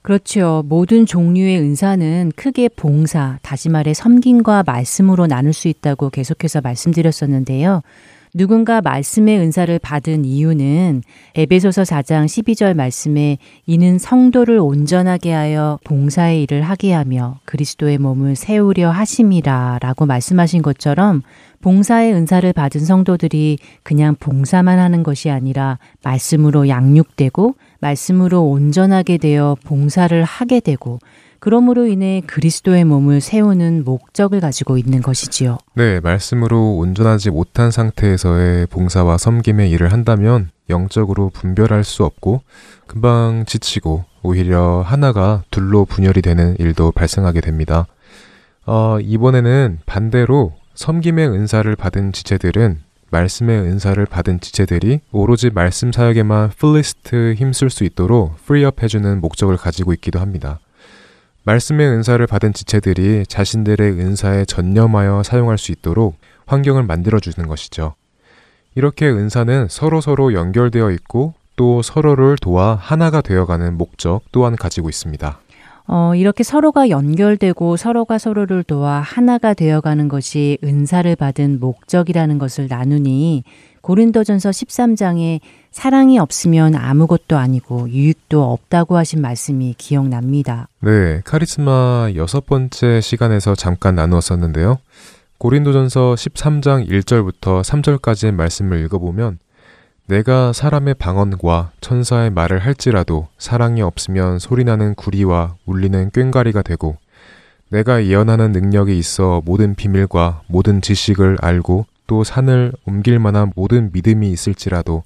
그렇죠. 0.02 0.64
모든 0.66 1.06
종류의 1.06 1.60
은사는 1.60 2.32
크게 2.36 2.70
봉사, 2.70 3.38
다시 3.42 3.68
말해 3.68 3.94
섬김과 3.94 4.64
말씀으로 4.66 5.28
나눌 5.28 5.52
수 5.52 5.68
있다고 5.68 6.10
계속해서 6.10 6.62
말씀드렸었는데요. 6.62 7.82
누군가 8.34 8.80
말씀의 8.82 9.40
은사를 9.40 9.80
받은 9.80 10.24
이유는 10.24 11.02
에베소서 11.36 11.82
4장 11.82 12.26
12절 12.26 12.76
말씀에 12.76 13.40
이는 13.66 13.98
성도를 13.98 14.60
온전하게 14.60 15.32
하여 15.32 15.80
봉사의 15.84 16.44
일을 16.44 16.62
하게 16.62 16.94
하며 16.94 17.40
그리스도의 17.46 17.98
몸을 17.98 18.36
세우려 18.36 18.92
하심이라 18.92 19.80
라고 19.82 20.06
말씀하신 20.06 20.62
것처럼 20.62 21.24
봉사의 21.62 22.14
은사를 22.14 22.54
받은 22.54 22.82
성도들이 22.82 23.58
그냥 23.84 24.16
봉사만 24.20 24.78
하는 24.78 25.02
것이 25.02 25.30
아니라 25.32 25.80
말씀으로 26.04 26.70
양육되고 26.70 27.56
말씀으로 27.80 28.44
온전하게 28.46 29.18
되어 29.18 29.58
봉사를 29.66 30.24
하게 30.24 30.60
되고 30.60 31.00
그러므로 31.40 31.88
인해 31.88 32.22
그리스도의 32.26 32.84
몸을 32.84 33.22
세우는 33.22 33.84
목적을 33.86 34.40
가지고 34.40 34.78
있는 34.78 35.02
것이지요. 35.02 35.58
네, 35.76 36.00
말씀으로 36.00 36.76
온전하지 36.78 37.32
못한 37.32 37.72
상태에서의 37.72 38.68
봉사와 38.68 39.18
섬김의 39.18 39.72
일을 39.72 39.92
한다면 39.92 40.50
영적으로 40.70 41.30
분별할 41.30 41.84
수 41.84 42.04
없고 42.04 42.42
금방 42.88 43.46
지치고 43.48 44.06
오히려 44.22 44.82
하나가 44.82 45.44
둘로 45.50 45.86
분열이 45.86 46.22
되는 46.22 46.56
일도 46.60 46.92
발생하게 46.92 47.42
됩니다. 47.42 47.88
어, 48.66 49.00
이번에는 49.02 49.80
반대로 49.86 50.54
섬김의 50.76 51.28
은사를 51.30 51.76
받은 51.76 52.14
지체들은 52.14 52.82
말씀의 53.12 53.62
은사를 53.62 54.06
받은 54.06 54.40
지체들이 54.40 55.00
오로지 55.12 55.50
말씀 55.50 55.92
사역에만 55.92 56.52
fullest 56.58 57.34
힘쓸 57.36 57.70
수 57.70 57.84
있도록 57.84 58.36
free 58.46 58.71
up 58.71 58.84
해주는 58.84 59.20
목적을 59.22 59.58
가지고 59.58 59.94
있기도 59.94 60.20
합니다. 60.20 60.60
말씀의 61.50 61.88
은사를 61.88 62.26
받은 62.28 62.54
지체들이 62.54 63.26
자신들의 63.28 63.94
은사에 63.94 64.46
전념하여 64.46 65.24
사용할 65.24 65.58
수 65.58 65.72
있도록 65.72 66.16
환경을 66.46 66.84
만들어 66.84 67.20
주는 67.20 67.48
것이죠. 67.48 67.96
이렇게 68.76 69.10
은사는 69.10 69.68
서로서로 69.68 70.34
연결되어 70.34 70.92
있고 70.92 71.34
또 71.56 71.82
서로를 71.82 72.36
도와 72.40 72.76
하나가 72.76 73.22
되어가는 73.22 73.80
목적 73.80 74.22
또한 74.32 74.56
가지고 74.56 74.90
있습니다. 74.90 75.40
어, 75.88 76.14
이렇게 76.14 76.44
서로가 76.44 76.90
연결되고 76.90 77.78
서로가 77.78 78.20
서로를 78.20 78.62
도와 78.64 79.00
하나가 79.00 79.56
되어가는 79.56 80.08
것이 80.08 80.60
은사를 80.64 81.16
받은 81.16 81.60
목적이라는 81.60 82.38
것을 82.38 82.68
나누니 82.70 83.44
고린도전서 83.82 84.50
13장에 84.50 85.40
사랑이 85.72 86.20
없으면 86.20 86.76
아무것도 86.76 87.38
아니고 87.38 87.90
유익도 87.90 88.44
없다고 88.52 88.98
하신 88.98 89.22
말씀이 89.22 89.76
기억납니다. 89.78 90.68
네, 90.82 91.22
카리스마 91.24 92.10
여섯 92.16 92.46
번째 92.46 93.02
시간에서 93.02 93.56
잠깐 93.56 93.96
나누었었는데요. 93.96 94.80
고린도전서 95.38 96.16
13장 96.16 96.90
1절부터 96.90 97.64
3절까지의 97.64 98.32
말씀을 98.32 98.84
읽어보면 98.86 99.40
내가 100.08 100.54
사람의 100.54 100.96
방언과 100.96 101.72
천사의 101.82 102.32
말을 102.32 102.60
할지라도 102.60 103.28
사랑이 103.38 103.84
없으면 103.84 104.40
소리나는 104.40 104.96
구리와 104.96 105.56
울리는 105.66 106.10
꽹가리가 106.10 106.64
되고 106.64 106.98
내가 107.70 108.04
예언하는 108.04 108.52
능력이 108.52 108.98
있어 108.98 109.44
모든 109.46 109.76
비밀과 109.76 110.42
모든 110.48 110.82
지식을 110.82 111.38
알고 111.42 111.86
또 112.10 112.24
산을 112.24 112.74
옮길 112.88 113.20
만한 113.20 113.52
모든 113.56 113.92
믿음이 113.94 114.32
있을지라도 114.32 115.04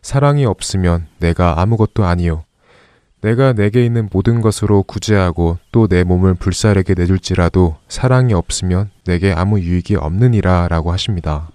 사랑이 0.00 0.46
없으면 0.46 1.06
내가 1.18 1.60
아무것도 1.60 2.06
아니요. 2.06 2.44
내가 3.20 3.52
내게 3.52 3.84
있는 3.84 4.08
모든 4.10 4.40
것으로 4.40 4.82
구제하고 4.82 5.58
또 5.70 5.86
내 5.86 6.02
몸을 6.02 6.32
불사르게 6.34 6.94
내줄지라도 6.94 7.76
사랑이 7.88 8.32
없으면 8.32 8.88
내게 9.04 9.32
아무 9.32 9.60
유익이 9.60 9.96
없느니라 9.96 10.68
라고 10.68 10.92
하십니다. 10.92 11.50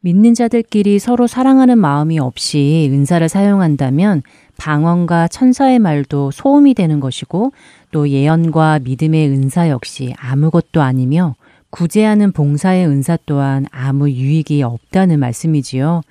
믿는 0.00 0.34
자들끼리 0.34 0.98
서로 0.98 1.28
사랑하는 1.28 1.78
마음이 1.78 2.18
없이 2.18 2.90
은사를 2.92 3.26
사용한다면 3.28 4.22
방언과 4.56 5.28
천사의 5.28 5.78
말도 5.78 6.32
소음이 6.32 6.74
되는 6.74 6.98
것이고 6.98 7.52
또 7.92 8.08
예언과 8.08 8.80
믿음의 8.80 9.28
은사 9.28 9.68
역시 9.68 10.12
아무것도 10.18 10.82
아니며 10.82 11.36
구제하는 11.74 12.30
봉사의 12.30 12.86
은사 12.86 13.18
또한 13.26 13.66
아무 13.72 14.08
유익이 14.08 14.62
없다는 14.62 15.18
말씀이지요. 15.18 16.02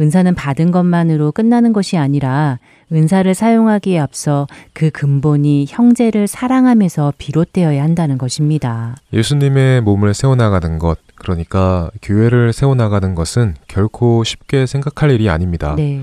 은사는 0.00 0.34
받은 0.34 0.70
것만으로 0.70 1.30
끝나는 1.32 1.74
것이 1.74 1.98
아니라 1.98 2.58
은사를 2.90 3.34
사용하기에 3.34 3.98
앞서 3.98 4.46
그 4.72 4.88
근본이 4.88 5.66
형제를 5.68 6.26
사랑함에서 6.26 7.12
비롯되어야 7.18 7.82
한다는 7.82 8.16
것입니다. 8.16 8.96
예수님의 9.12 9.82
몸을 9.82 10.14
세워나가는 10.14 10.78
것, 10.78 10.98
그러니까 11.16 11.90
교회를 12.00 12.54
세워나가는 12.54 13.14
것은 13.14 13.56
결코 13.68 14.24
쉽게 14.24 14.64
생각할 14.64 15.10
일이 15.10 15.28
아닙니다. 15.28 15.74
네. 15.76 16.00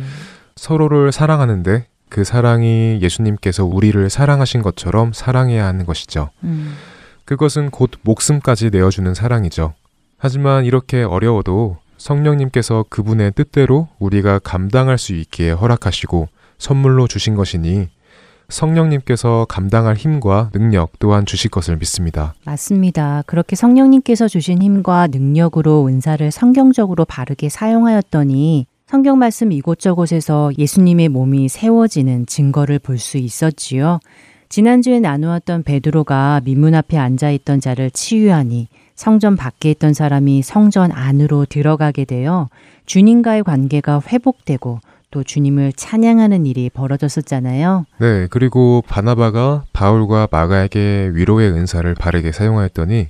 서로를 0.56 1.12
사랑하는데 1.12 1.88
그 2.10 2.24
사랑이 2.24 3.00
예수님께서 3.02 3.66
우리를 3.66 4.12
사랑하신 4.12 4.62
것처럼 4.62 5.12
사랑해야 5.12 5.66
하는 5.66 5.88
것이죠. 5.88 6.30
음. 6.44 6.76
그것은 7.28 7.72
곧 7.72 7.92
목숨까지 8.04 8.70
내어주는 8.70 9.14
사랑이죠. 9.14 9.74
하지만 10.18 10.64
이렇게 10.64 11.04
어려워도 11.04 11.76
성령님께서 11.98 12.86
그분의 12.90 13.34
뜻대로 13.36 13.90
우리가 14.00 14.40
감당할 14.40 14.98
수 14.98 15.14
있기에 15.14 15.52
허락하시고 15.52 16.30
선물로 16.58 17.08
주신 17.08 17.36
것이니 17.36 17.90
성령님께서 18.48 19.46
감당할 19.50 19.98
힘과 19.98 20.52
능력 20.54 20.98
또한 21.00 21.26
주실 21.26 21.52
것을 21.52 21.76
믿습니다. 21.76 22.34
맞습니다. 22.46 23.24
그렇게 23.28 23.58
성령님께서 23.58 24.30
주신 24.30 24.62
힘과 24.62 25.08
능력으로 25.08 25.88
은사를 25.88 26.32
성경적으로 26.32 27.04
바르게 27.04 27.50
사용하였더니 27.50 28.68
성경 28.86 29.20
말씀 29.20 29.52
이곳저곳에서 29.52 30.52
예수님의 30.58 31.10
몸이 31.10 31.50
세워지는 31.50 32.26
증거를 32.26 32.80
볼 32.80 33.00
수 33.00 33.18
있었지요. 33.18 34.00
지난주에 34.50 35.00
나누었던 35.00 35.64
베드로가 35.64 36.42
민문 36.44 36.74
앞에 36.76 36.98
앉아 36.98 37.32
있던 37.32 37.60
자를 37.60 37.92
치유하니 37.92 38.68
성전 38.96 39.36
밖에 39.36 39.72
있던 39.72 39.94
사람이 39.94 40.42
성전 40.42 40.92
안으로 40.92 41.46
들어가게 41.46 42.06
되어 42.06 42.50
주님과의 42.86 43.44
관계가 43.44 44.02
회복되고 44.08 44.80
또 45.12 45.24
주님을 45.24 45.74
찬양하는 45.74 46.46
일이 46.46 46.70
벌어졌었잖아요. 46.70 47.86
네, 48.00 48.28
그리고 48.30 48.84
바나바가 48.88 49.66
바울과 49.74 50.28
마가에게 50.32 51.12
위로의 51.14 51.52
은사를 51.52 51.94
바르게 51.96 52.32
사용하였더니 52.32 53.08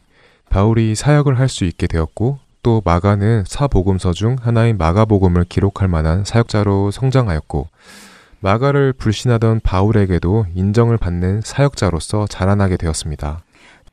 바울이 0.50 0.96
사역을 0.96 1.40
할 1.40 1.48
수 1.50 1.66
있게 1.66 1.88
되었고 1.88 2.40
또 2.64 2.82
마가는 2.84 3.44
사복음서 3.48 4.14
중 4.14 4.36
하나인 4.42 4.78
마가복음을 4.78 5.46
기록할 5.46 5.88
만한 5.88 6.24
사역자로 6.26 6.92
성장하였고 6.92 7.68
마가를 8.40 8.94
불신하던 8.94 9.62
바울에게도 9.64 10.48
인정을 10.54 10.98
받는 10.98 11.42
사역자로서 11.44 12.28
자라나게 12.28 12.78
되었습니다. 12.78 13.42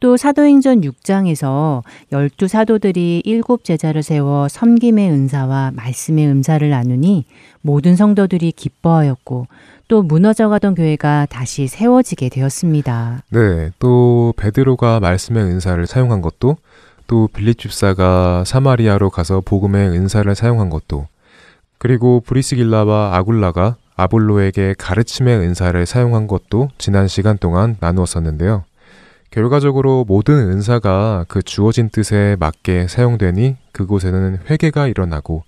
또 0.00 0.16
사도행전 0.18 0.83
6장에서 0.83 1.83
열두 2.12 2.46
사도들이 2.46 3.22
일곱 3.24 3.64
제자를 3.64 4.02
세워 4.02 4.48
섬김의 4.48 5.11
은사와 5.11 5.72
말씀의 5.74 6.26
은사를 6.26 6.68
나누니 6.68 7.24
모든 7.62 7.96
성도들이 7.96 8.52
기뻐하였고 8.52 9.46
또 9.88 10.02
무너져가던 10.02 10.74
교회가 10.74 11.26
다시 11.30 11.68
세워지게 11.68 12.28
되었습니다. 12.28 13.22
네, 13.30 13.70
또 13.78 14.35
베드로가 14.37 15.00
말씀의 15.00 15.42
은사를 15.44 15.87
사용한 15.87 16.20
것도 16.20 16.57
또 17.07 17.28
빌립 17.33 17.59
집사가 17.59 18.44
사마리아로 18.44 19.11
가서 19.11 19.40
복음의 19.42 19.88
은사를 19.90 20.35
사용한 20.35 20.68
것도 20.70 21.07
그리고 21.78 22.20
브리스길라와 22.20 23.16
아굴라가 23.16 23.76
아볼로에게 23.96 24.74
가르침의 24.76 25.38
은사를 25.38 25.87
사용한 25.87 26.26
것도 26.26 26.68
지난 26.78 27.09
시간 27.09 27.38
동안 27.38 27.76
나누었었는데요. 27.80 28.64
결과적으로 29.30 30.04
모든 30.07 30.35
은사가 30.50 31.26
그 31.28 31.42
주어진 31.42 31.88
뜻에 31.88 32.37
맞게 32.38 32.87
사용되니 32.88 33.57
그곳에는 33.72 34.38
회개가 34.48 34.87
일어나고 34.87 35.42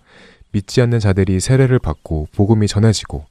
믿지 0.53 0.81
않는 0.83 0.99
자들이 0.99 1.39
세례를 1.41 1.79
받고 1.79 2.29
복음이 2.35 2.67
전해지고 2.67 3.25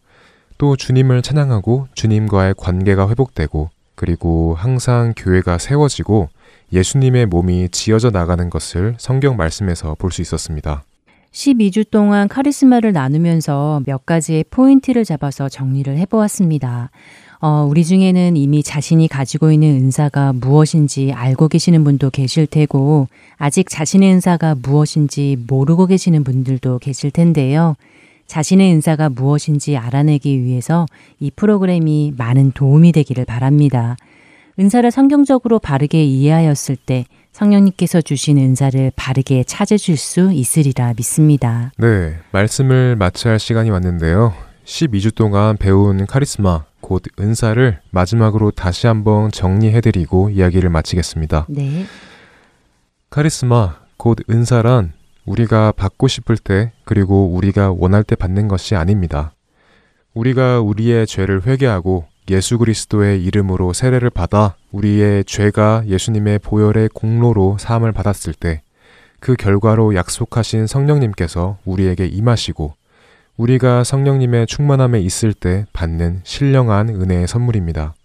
또 0.58 0.75
주님을 0.78 1.21
찬양하고 1.21 1.88
주님과의 1.93 2.56
관계가 2.58 3.10
회복되고 3.10 3.69
그리고 3.95 4.56
항상 4.58 5.13
교회가 5.15 5.58
세워지고 5.58 6.30
예수님의 6.71 7.25
몸이 7.28 7.69
지어져 7.69 8.10
나가는 8.10 8.49
것을 8.49 8.95
성경 8.97 9.38
말씀에서 9.38 9.95
볼 9.95 10.12
수 10.12 10.21
있었습니다. 10.21 10.84
12주 11.36 11.89
동안 11.91 12.30
카리스마를 12.30 12.93
나누면서 12.93 13.84
몇 13.86 14.06
가지의 14.06 14.45
포인트를 14.50 15.04
잡아서 15.04 15.50
정리를 15.50 15.98
해보았습니다. 15.98 16.91
어, 17.41 17.67
우리 17.69 17.84
중에는 17.84 18.38
이미 18.38 18.63
자신이 18.63 19.10
가지고 19.10 19.52
있는 19.52 19.67
은사가 19.76 20.32
무엇인지 20.32 21.12
알고 21.12 21.50
계시는 21.50 21.84
분도 21.84 22.10
계실 22.10 22.48
테고, 22.48 23.10
아직 23.36 23.69
자신의 23.69 24.13
은사가 24.13 24.56
무엇인지 24.63 25.43
모르고 25.45 25.88
계시는 25.88 26.24
분들도 26.24 26.80
계실 26.80 27.12
텐데요. 27.12 27.76
자신의 28.28 28.74
은사가 28.74 29.10
무엇인지 29.10 29.76
알아내기 29.76 30.41
위해서 30.41 30.86
이 31.19 31.32
프로그램이 31.36 32.13
많은 32.17 32.54
도움이 32.54 32.93
되기를 32.93 33.26
바랍니다. 33.26 33.98
은사를 34.58 34.89
성경적으로 34.89 35.60
바르게 35.60 36.02
이해하였을 36.06 36.78
때 36.78 37.04
성령님께서 37.36 38.02
주신 38.02 38.38
은사를 38.38 38.93
바르게 38.95 39.43
찾으실 39.43 39.98
수 39.98 40.32
있으리라 40.32 40.93
믿습니다. 40.95 41.74
네, 41.78 42.17
말씀을 42.32 42.95
마쳐야 42.95 43.34
할 43.34 43.39
시간이 43.39 43.69
왔는데요. 43.71 44.34
12주 44.63 45.13
동안 45.13 45.58
배운 45.58 46.06
카리스마, 46.06 46.63
곧 46.80 47.04
은사를 47.19 47.82
마지막으로 47.91 48.52
다시 48.52 48.88
한번 48.88 49.32
정리해드리고 49.32 50.30
이야기를 50.30 50.69
마치겠습니다. 50.69 51.48
네. 51.50 51.86
카리스마, 53.10 53.80
곧 53.98 54.19
은사란 54.30 54.93
우리가 55.26 55.74
받고 55.74 56.08
싶을 56.08 56.38
때 56.38 56.71
그리고 56.86 57.34
우리가 57.34 57.74
원할 57.74 58.06
때 58.06 58.15
받는 58.15 58.48
것이 58.48 58.76
아닙니다. 58.76 59.34
우리가 60.13 60.62
우리의 60.62 61.06
죄를 61.06 61.45
회개하고 61.45 62.06
예수 62.30 62.58
그리스도의 62.58 63.24
이름으로 63.24 63.74
세례를 63.74 64.10
받아 64.10 64.56
우리의 64.72 65.26
죄가 65.26 65.84
예수님의 65.88 66.40
보혈의 66.40 66.90
공로로 66.94 67.58
사함을 67.60 67.92
받았을 67.92 68.34
때 68.34 68.62
그 69.26 69.36
결과로 69.36 69.96
약속하신 69.96 70.68
성령님께서 70.68 71.58
우리에게 71.66 72.06
임하시고 72.06 72.76
우리가 73.38 73.84
성령님의 73.84 74.46
충만함에 74.46 75.00
있을 75.02 75.34
때 75.34 75.66
받는 75.74 76.22
신령한 76.24 76.90
은혜의 76.90 77.28
선물입니다. 77.28 77.96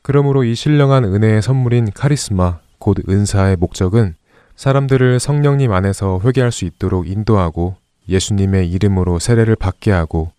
그러므로 0.00 0.42
이 0.42 0.54
신령한 0.54 1.04
은혜의 1.04 1.42
선물인 1.42 1.90
카리스마, 1.92 2.60
곧 2.78 2.96
은사의 3.06 3.56
목적은 3.56 4.14
사람들을 4.56 5.20
성령님 5.20 5.70
안에서 5.70 6.22
회개할 6.24 6.50
수 6.50 6.64
있도록 6.64 7.06
인도하고 7.06 7.76
예수님의 8.08 8.70
이름으로 8.70 9.18
세례를 9.18 9.54
받게 9.56 9.90
하고 9.90 10.32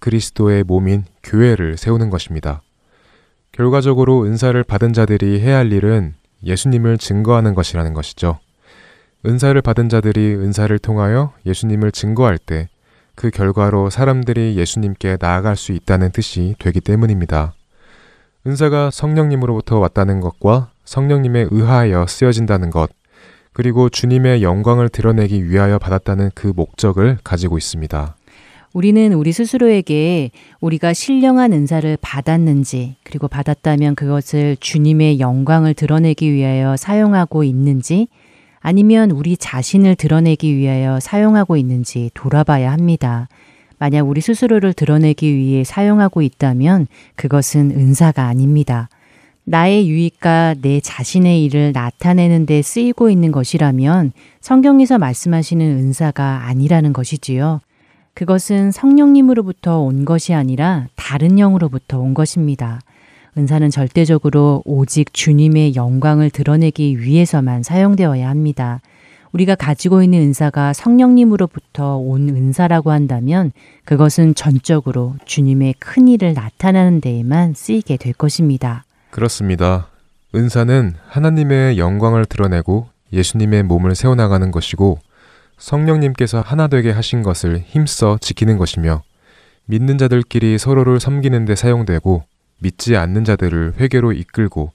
그리스도의 0.00 0.64
몸인 0.64 1.04
교회를 1.22 1.76
세우는 1.76 2.10
것입니다. 2.10 2.62
결과적으로 3.52 4.24
은사를 4.24 4.62
받은 4.64 4.92
자들이 4.92 5.40
해야 5.40 5.58
할 5.58 5.72
일은 5.72 6.14
예수님을 6.44 6.98
증거하는 6.98 7.54
것이라는 7.54 7.94
것이죠. 7.94 8.38
은사를 9.26 9.60
받은 9.60 9.88
자들이 9.88 10.34
은사를 10.36 10.78
통하여 10.78 11.32
예수님을 11.44 11.92
증거할 11.92 12.38
때 12.38 12.68
그 13.18 13.30
결과로 13.30 13.90
사람들이 13.90 14.56
예수님께 14.56 15.16
나아갈 15.20 15.56
수 15.56 15.72
있다는 15.72 16.12
뜻이 16.12 16.54
되기 16.60 16.80
때문입니다. 16.80 17.52
은사가 18.46 18.92
성령님으로부터 18.92 19.80
왔다는 19.80 20.20
것과 20.20 20.70
성령님에 20.84 21.48
의하여 21.50 22.06
쓰여진다는 22.06 22.70
것, 22.70 22.90
그리고 23.52 23.88
주님의 23.88 24.44
영광을 24.44 24.88
드러내기 24.88 25.50
위하여 25.50 25.80
받았다는 25.80 26.30
그 26.36 26.52
목적을 26.54 27.18
가지고 27.24 27.58
있습니다. 27.58 28.14
우리는 28.78 29.12
우리 29.12 29.32
스스로에게 29.32 30.30
우리가 30.60 30.92
신령한 30.92 31.52
은사를 31.52 31.98
받았는지, 32.00 32.94
그리고 33.02 33.26
받았다면 33.26 33.96
그것을 33.96 34.56
주님의 34.60 35.18
영광을 35.18 35.74
드러내기 35.74 36.32
위하여 36.32 36.76
사용하고 36.76 37.42
있는지, 37.42 38.06
아니면 38.60 39.10
우리 39.10 39.36
자신을 39.36 39.96
드러내기 39.96 40.56
위하여 40.56 41.00
사용하고 41.00 41.56
있는지 41.56 42.12
돌아봐야 42.14 42.70
합니다. 42.70 43.26
만약 43.80 44.08
우리 44.08 44.20
스스로를 44.20 44.74
드러내기 44.74 45.34
위해 45.34 45.64
사용하고 45.64 46.22
있다면 46.22 46.86
그것은 47.16 47.72
은사가 47.72 48.26
아닙니다. 48.26 48.88
나의 49.42 49.88
유익과 49.88 50.54
내 50.62 50.78
자신의 50.78 51.42
일을 51.46 51.72
나타내는 51.72 52.46
데 52.46 52.62
쓰이고 52.62 53.10
있는 53.10 53.32
것이라면 53.32 54.12
성경에서 54.40 54.98
말씀하시는 54.98 55.66
은사가 55.66 56.44
아니라는 56.44 56.92
것이지요. 56.92 57.60
그것은 58.18 58.72
성령님으로부터 58.72 59.78
온 59.78 60.04
것이 60.04 60.34
아니라 60.34 60.88
다른 60.96 61.38
영으로부터 61.38 62.00
온 62.00 62.14
것입니다. 62.14 62.80
은사는 63.36 63.70
절대적으로 63.70 64.60
오직 64.64 65.14
주님의 65.14 65.76
영광을 65.76 66.28
드러내기 66.28 66.98
위해서만 66.98 67.62
사용되어야 67.62 68.28
합니다. 68.28 68.80
우리가 69.30 69.54
가지고 69.54 70.02
있는 70.02 70.18
은사가 70.18 70.72
성령님으로부터 70.72 71.96
온 71.98 72.28
은사라고 72.30 72.90
한다면 72.90 73.52
그것은 73.84 74.34
전적으로 74.34 75.14
주님의 75.24 75.76
큰 75.78 76.08
일을 76.08 76.34
나타내는 76.34 77.00
데에만 77.00 77.54
쓰이게 77.54 77.98
될 77.98 78.14
것입니다. 78.14 78.84
그렇습니다. 79.10 79.90
은사는 80.34 80.94
하나님의 81.06 81.78
영광을 81.78 82.24
드러내고 82.24 82.88
예수님의 83.12 83.62
몸을 83.62 83.94
세워나가는 83.94 84.50
것이고 84.50 84.98
성령님께서 85.58 86.40
하나 86.40 86.68
되게 86.68 86.90
하신 86.90 87.22
것을 87.22 87.62
힘써 87.66 88.18
지키는 88.20 88.58
것이며 88.58 89.02
믿는 89.66 89.98
자들끼리 89.98 90.56
서로를 90.58 90.98
섬기는 91.00 91.44
데 91.44 91.54
사용되고 91.54 92.22
믿지 92.60 92.96
않는 92.96 93.24
자들을 93.24 93.74
회개로 93.78 94.12
이끌고 94.12 94.72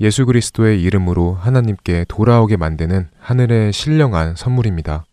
예수 0.00 0.26
그리스도의 0.26 0.82
이름으로 0.82 1.34
하나님께 1.34 2.04
돌아오게 2.08 2.56
만드는 2.56 3.08
하늘의 3.18 3.72
신령한 3.72 4.36
선물입니다. 4.36 5.06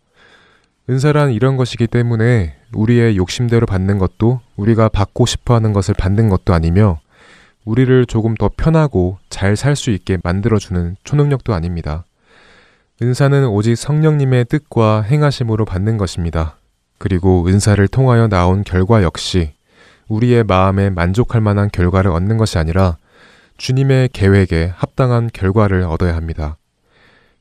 은사란 0.89 1.31
이런 1.31 1.55
것이기 1.55 1.87
때문에 1.87 2.55
우리의 2.73 3.15
욕심대로 3.15 3.65
받는 3.67 3.99
것도 3.99 4.41
우리가 4.57 4.89
받고 4.89 5.25
싶어 5.25 5.55
하는 5.55 5.71
것을 5.71 5.93
받는 5.93 6.29
것도 6.29 6.53
아니며 6.53 6.99
우리를 7.63 8.05
조금 8.07 8.33
더 8.35 8.49
편하고 8.49 9.19
잘 9.29 9.55
살 9.55 9.75
수 9.75 9.91
있게 9.91 10.17
만들어주는 10.23 10.95
초능력도 11.03 11.53
아닙니다. 11.53 12.05
은사는 13.03 13.47
오직 13.47 13.75
성령님의 13.77 14.45
뜻과 14.45 15.01
행하심으로 15.01 15.65
받는 15.65 15.97
것입니다. 15.97 16.57
그리고 16.99 17.47
은사를 17.47 17.87
통하여 17.87 18.27
나온 18.27 18.63
결과 18.63 19.01
역시 19.01 19.53
우리의 20.07 20.43
마음에 20.43 20.91
만족할 20.91 21.41
만한 21.41 21.69
결과를 21.73 22.11
얻는 22.11 22.37
것이 22.37 22.59
아니라 22.59 22.97
주님의 23.57 24.09
계획에 24.13 24.71
합당한 24.75 25.31
결과를 25.33 25.81
얻어야 25.81 26.15
합니다. 26.15 26.57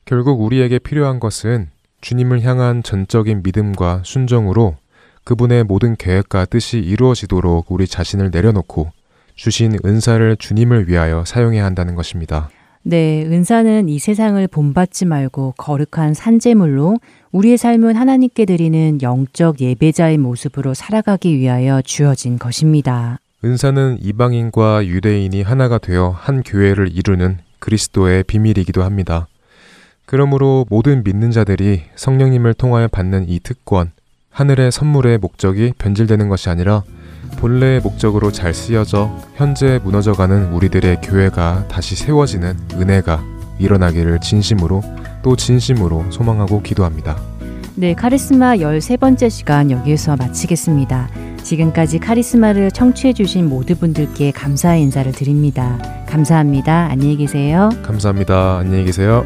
결국 0.05 0.41
우리에게 0.41 0.79
필요한 0.79 1.19
것은 1.19 1.69
주님을 2.01 2.41
향한 2.41 2.81
전적인 2.81 3.43
믿음과 3.43 4.01
순종으로 4.03 4.77
그분의 5.25 5.65
모든 5.65 5.95
계획과 5.95 6.45
뜻이 6.45 6.79
이루어지도록 6.79 7.71
우리 7.71 7.85
자신을 7.85 8.31
내려놓고 8.31 8.89
주신 9.35 9.77
은사를 9.85 10.37
주님을 10.37 10.89
위하여 10.89 11.23
사용해야 11.23 11.63
한다는 11.63 11.93
것입니다. 11.93 12.49
네, 12.83 13.23
은사는 13.25 13.89
이 13.89 13.99
세상을 13.99 14.45
본받지 14.47 15.05
말고 15.05 15.53
거룩한 15.57 16.15
산재물로 16.15 16.97
우리의 17.31 17.57
삶은 17.57 17.95
하나님께 17.95 18.45
드리는 18.45 18.99
영적 19.01 19.61
예배자의 19.61 20.17
모습으로 20.17 20.73
살아가기 20.73 21.37
위하여 21.37 21.81
주어진 21.83 22.39
것입니다. 22.39 23.19
은사는 23.45 23.99
이방인과 24.01 24.87
유대인이 24.87 25.43
하나가 25.43 25.77
되어 25.77 26.09
한 26.09 26.41
교회를 26.41 26.89
이루는 26.91 27.37
그리스도의 27.59 28.23
비밀이기도 28.23 28.81
합니다. 28.83 29.27
그러므로 30.05 30.65
모든 30.69 31.03
믿는 31.03 31.29
자들이 31.29 31.83
성령님을 31.95 32.55
통하여 32.55 32.87
받는 32.87 33.29
이 33.29 33.39
특권, 33.39 33.91
하늘의 34.31 34.71
선물의 34.71 35.19
목적이 35.19 35.73
변질되는 35.77 36.29
것이 36.29 36.49
아니라 36.49 36.83
본래의 37.37 37.81
목적으로 37.81 38.31
잘 38.31 38.53
쓰여져 38.53 39.15
현재 39.35 39.79
무너져가는 39.83 40.51
우리들의 40.53 41.01
교회가 41.01 41.67
다시 41.67 41.95
세워지는 41.95 42.57
은혜가 42.73 43.23
일어나기를 43.59 44.19
진심으로 44.19 44.81
또 45.23 45.35
진심으로 45.35 46.05
소망하고 46.11 46.61
기도합니다. 46.61 47.17
네, 47.75 47.93
카리스마 47.93 48.55
13번째 48.55 49.29
시간 49.29 49.71
여기에서 49.71 50.15
마치겠습니다. 50.15 51.09
지금까지 51.43 51.99
카리스마를 51.99 52.71
청취해주신 52.71 53.49
모두 53.49 53.75
분들께 53.75 54.31
감사의 54.31 54.83
인사를 54.83 55.11
드립니다. 55.11 55.77
감사합니다. 56.07 56.87
안녕히 56.91 57.17
계세요. 57.17 57.69
감사합니다. 57.83 58.57
안녕히 58.57 58.85
계세요. 58.85 59.25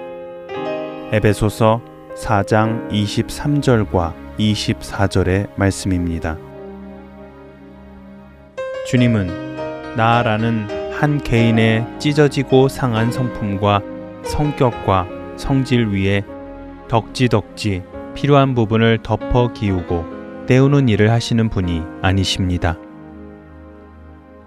에베소서 1.13 1.83
4장 2.17 2.89
23절과 2.89 4.15
24절의 4.39 5.51
말씀입니다. 5.55 6.39
주님은 8.87 9.97
나라는 9.97 10.95
한 10.95 11.19
개인의 11.19 11.85
찢어지고 11.99 12.69
상한 12.69 13.13
성품과 13.13 13.83
성격과 14.25 15.07
성질 15.37 15.89
위에 15.89 16.23
덕지덕지 16.89 17.83
필요한 18.15 18.55
부분을 18.55 19.01
덮어 19.03 19.53
기우고 19.53 20.18
때우는 20.49 20.89
일을 20.89 21.11
하시는 21.11 21.51
분이 21.51 21.83
아니십니다. 22.01 22.79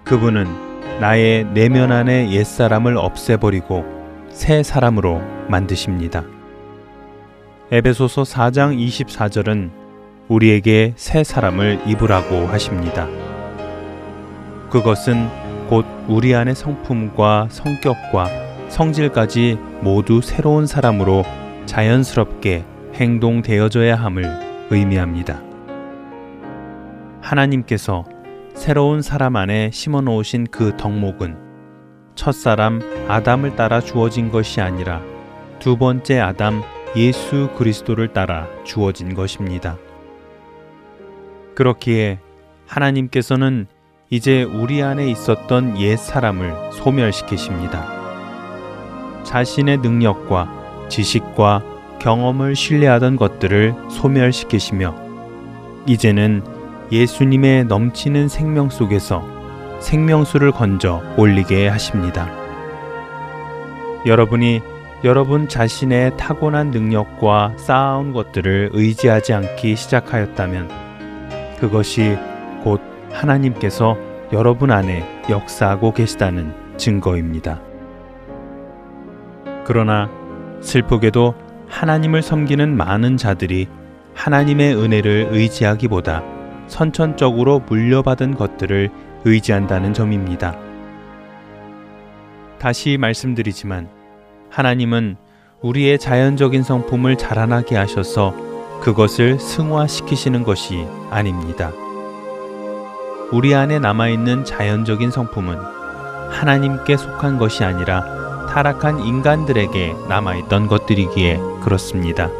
그분은 0.02 0.48
나의 1.00 1.44
내면 1.54 1.92
안의 1.92 2.32
옛사람을 2.32 2.96
없애버리고 2.96 3.84
새 4.28 4.64
사람으로 4.64 5.22
만드십니다. 5.48 6.24
에베소서 7.70 8.22
4장 8.22 8.76
24절은 8.76 9.70
우리에게 10.26 10.94
새 10.96 11.22
사람을 11.22 11.82
입으라고 11.86 12.48
하십니다. 12.48 13.06
그것은 14.70 15.28
곧 15.68 15.86
우리 16.08 16.34
안의 16.34 16.56
성품과 16.56 17.46
성격과 17.48 18.28
성질까지 18.70 19.56
모두 19.82 20.20
새로운 20.20 20.66
사람으로 20.66 21.22
자연스럽게 21.66 22.64
행동되어져야 22.94 23.94
함을 23.94 24.66
의미합니다. 24.70 25.51
하나님께서 27.32 28.04
새로운 28.54 29.00
사람 29.00 29.36
안에 29.36 29.70
심어 29.72 30.02
놓으신 30.02 30.48
그 30.50 30.76
덕목은 30.76 31.36
첫사람 32.14 32.82
아담을 33.08 33.56
따라 33.56 33.80
주어진 33.80 34.30
것이 34.30 34.60
아니라 34.60 35.00
두 35.58 35.78
번째 35.78 36.20
아담 36.20 36.62
예수 36.94 37.48
그리스도를 37.56 38.12
따라 38.12 38.46
주어진 38.64 39.14
것입니다. 39.14 39.78
그렇기에 41.54 42.18
하나님께서는 42.66 43.66
이제 44.10 44.42
우리 44.42 44.82
안에 44.82 45.10
있었던 45.10 45.80
옛 45.80 45.96
사람을 45.96 46.72
소멸시키십니다. 46.72 49.22
자신의 49.24 49.78
능력과 49.78 50.88
지식과 50.90 51.62
경험을 51.98 52.54
신뢰하던 52.54 53.16
것들을 53.16 53.74
소멸시키시며 53.88 54.94
이제는 55.86 56.51
예수님의 56.92 57.64
넘치는 57.64 58.28
생명 58.28 58.68
속에서 58.68 59.26
생명수를 59.80 60.52
건져 60.52 61.02
올리게 61.16 61.66
하십니다. 61.66 62.28
여러분이 64.04 64.60
여러분 65.02 65.48
자신의 65.48 66.18
타고난 66.18 66.70
능력과 66.70 67.54
쌓아온 67.56 68.12
것들을 68.12 68.70
의지하지 68.74 69.32
않기 69.32 69.74
시작하였다면 69.74 70.68
그것이 71.58 72.18
곧 72.62 72.82
하나님께서 73.10 73.96
여러분 74.30 74.70
안에 74.70 75.24
역사하고 75.30 75.94
계시다는 75.94 76.52
증거입니다. 76.76 77.60
그러나 79.64 80.10
슬프게도 80.60 81.34
하나님을 81.68 82.20
섬기는 82.20 82.76
많은 82.76 83.16
자들이 83.16 83.66
하나님의 84.14 84.76
은혜를 84.76 85.28
의지하기보다 85.30 86.31
선천적으로 86.72 87.60
물려받은 87.68 88.34
것들을 88.34 88.88
의지한다는 89.26 89.92
점입니다. 89.92 90.56
다시 92.58 92.96
말씀드리지만 92.98 93.88
하나님은 94.48 95.16
우리의 95.60 95.98
자연적인 95.98 96.62
성품을 96.62 97.18
자라나게 97.18 97.76
하셔서 97.76 98.34
그것을 98.80 99.38
승화시키시는 99.38 100.44
것이 100.44 100.86
아닙니다. 101.10 101.70
우리 103.30 103.54
안에 103.54 103.78
남아있는 103.78 104.44
자연적인 104.46 105.10
성품은 105.10 105.56
하나님께 106.30 106.96
속한 106.96 107.38
것이 107.38 107.64
아니라 107.64 108.46
타락한 108.48 109.00
인간들에게 109.00 109.94
남아있던 110.08 110.68
것들이기에 110.68 111.38
그렇습니다. 111.62 112.30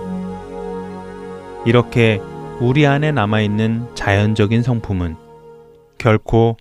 이렇게 1.67 2.21
우리 2.61 2.87
안에 2.87 3.13
남아있는 3.13 3.95
자연적인 3.95 4.63
성품은 4.63 5.17
결코 5.99 6.57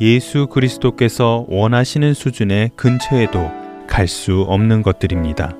예수 0.00 0.46
그리스도께서 0.46 1.46
원하시는 1.48 2.12
수준의 2.14 2.70
근처에도 2.76 3.50
갈 3.86 4.08
수 4.08 4.42
없는 4.42 4.82
것들입니다. 4.82 5.54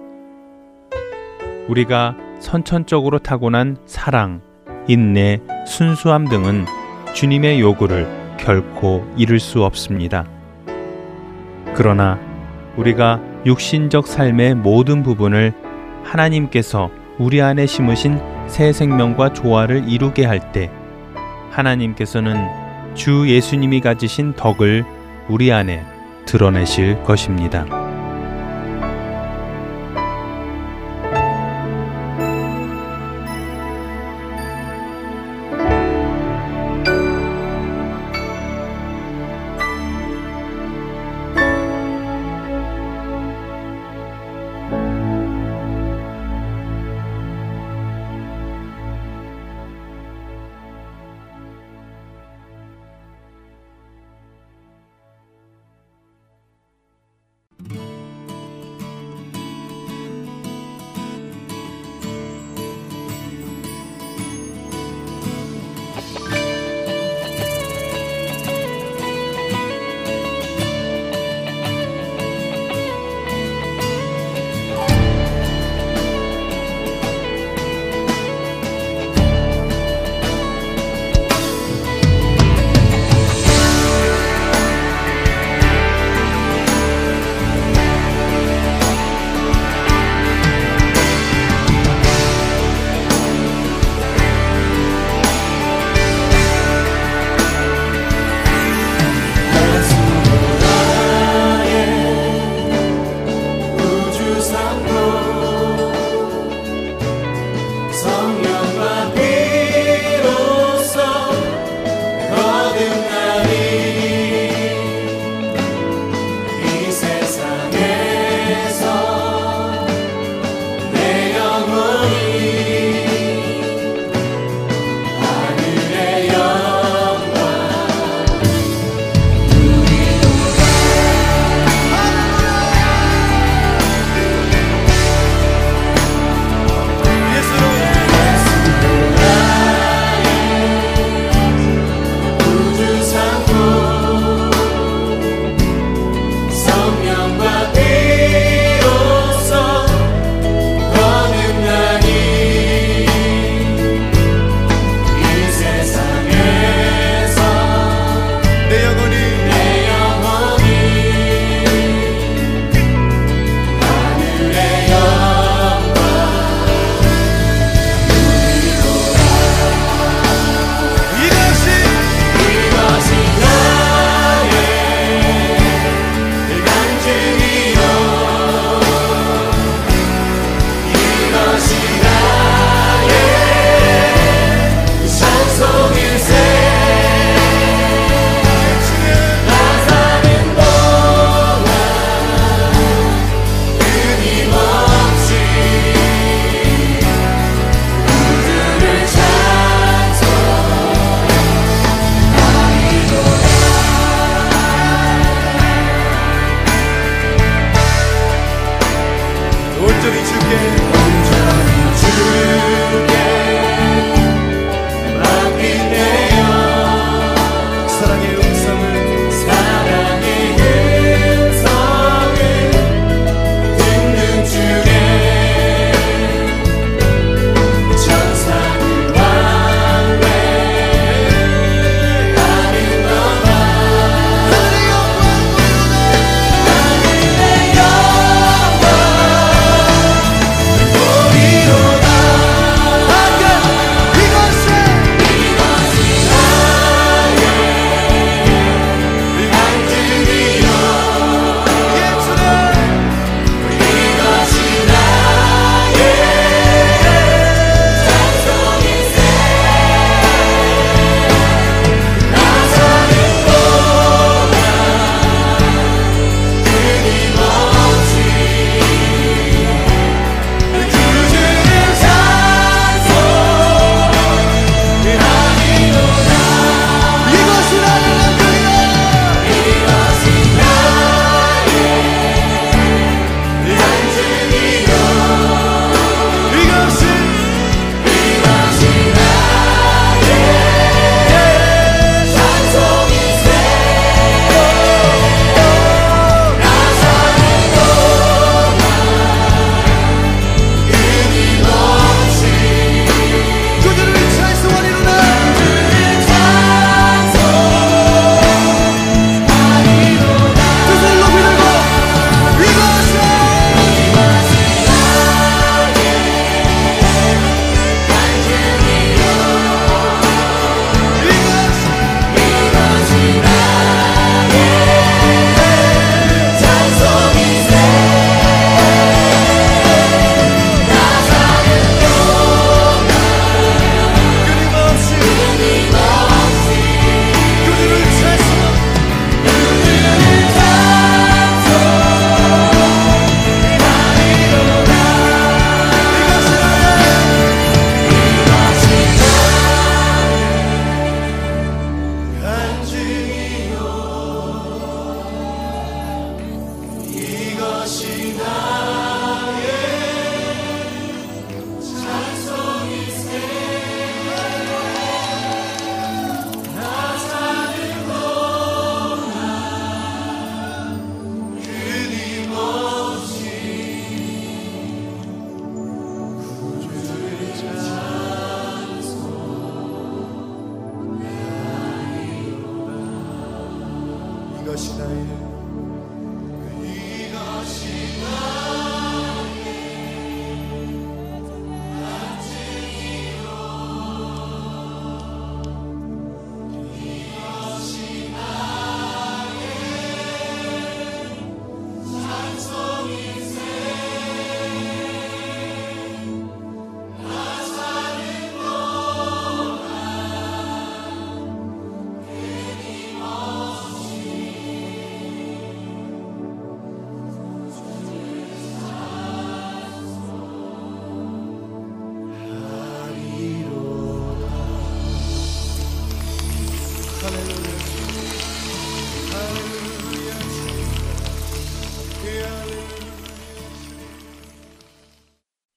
우리가 1.68 2.14
선천적으로 2.38 3.18
타고난 3.18 3.78
사랑, 3.86 4.42
인내, 4.88 5.40
순수함 5.66 6.28
등은 6.28 6.66
주님의 7.14 7.60
요구를 7.60 8.06
결코 8.36 9.06
이룰 9.16 9.40
수 9.40 9.64
없습니다. 9.64 10.26
그러나 11.74 12.20
우리가 12.76 13.20
육신적 13.46 14.06
삶의 14.06 14.56
모든 14.56 15.02
부분을 15.02 15.54
하나님께서 16.04 16.90
우리 17.18 17.40
안에 17.40 17.66
심으신 17.66 18.20
새 18.48 18.72
생명과 18.72 19.32
조화를 19.32 19.88
이루게 19.88 20.24
할 20.26 20.52
때 20.52 20.70
하나님께서는 21.50 22.36
주 22.94 23.24
예수님이 23.28 23.80
가지신 23.80 24.34
덕을 24.34 24.84
우리 25.28 25.52
안에 25.52 25.84
드러내실 26.26 27.02
것입니다. 27.04 27.85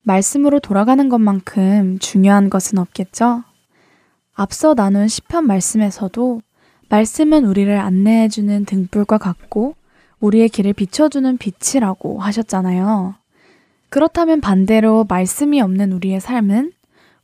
말씀으로 0.10 0.60
돌아가는 0.60 1.07
것만큼 1.07 1.99
중요한 1.99 2.49
것은 2.49 2.80
없겠죠? 2.80 3.43
앞서 4.34 4.74
나눈 4.74 5.07
시편 5.07 5.45
말씀에서도 5.45 6.41
말씀은 6.89 7.45
우리를 7.45 7.78
안내해주는 7.78 8.66
등불과 8.66 9.20
같고 9.20 9.76
우리의 10.20 10.49
길을 10.49 10.74
비춰주는 10.74 11.38
빛이라고 11.38 12.20
하셨잖아요. 12.20 13.14
그렇다면 13.89 14.41
반대로 14.41 15.05
말씀이 15.07 15.62
없는 15.62 15.91
우리의 15.93 16.20
삶은 16.20 16.72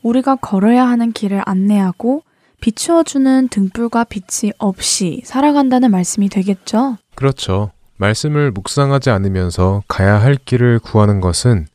우리가 0.04 0.36
걸어야 0.36 0.88
하는 0.88 1.12
길을 1.12 1.42
안내하고 1.44 2.22
비추어주는 2.62 3.48
등불과 3.50 4.04
빛이 4.04 4.52
없이 4.60 5.24
살아간다는 5.26 5.90
말씀이 5.90 6.30
되겠죠? 6.30 6.98
그렇죠. 7.16 7.72
말씀을 7.98 8.52
묵상하지 8.52 9.10
않으면서 9.10 9.82
가야 9.88 10.22
할 10.22 10.36
길을 10.36 10.80
구하는 10.80 11.20
것은 11.20 11.66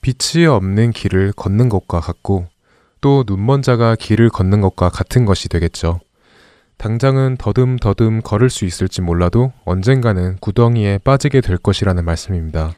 빛이 0.00 0.46
없는 0.46 0.92
길을 0.92 1.32
걷는 1.32 1.68
것과 1.68 2.00
같고 2.00 2.46
또 3.00 3.24
눈먼 3.26 3.62
자가 3.62 3.96
길을 3.96 4.30
걷는 4.30 4.60
것과 4.60 4.88
같은 4.88 5.24
것이 5.24 5.48
되겠죠. 5.48 6.00
당장은 6.78 7.36
더듬더듬 7.38 8.20
걸을 8.22 8.50
수 8.50 8.64
있을지 8.64 9.00
몰라도 9.00 9.52
언젠가는 9.64 10.36
구덩이에 10.40 10.98
빠지게 10.98 11.40
될 11.40 11.56
것이라는 11.56 12.04
말씀입니다. 12.04 12.74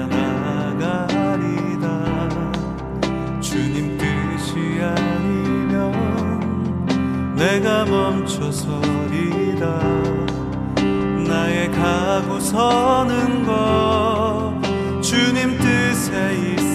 내가 7.41 7.87
멈춰서리다. 7.87 9.67
나의 11.27 11.71
가고 11.71 12.39
서는 12.39 13.47
것 13.47 14.53
주님 15.01 15.57
뜻에 15.57 16.55
있으 16.55 16.70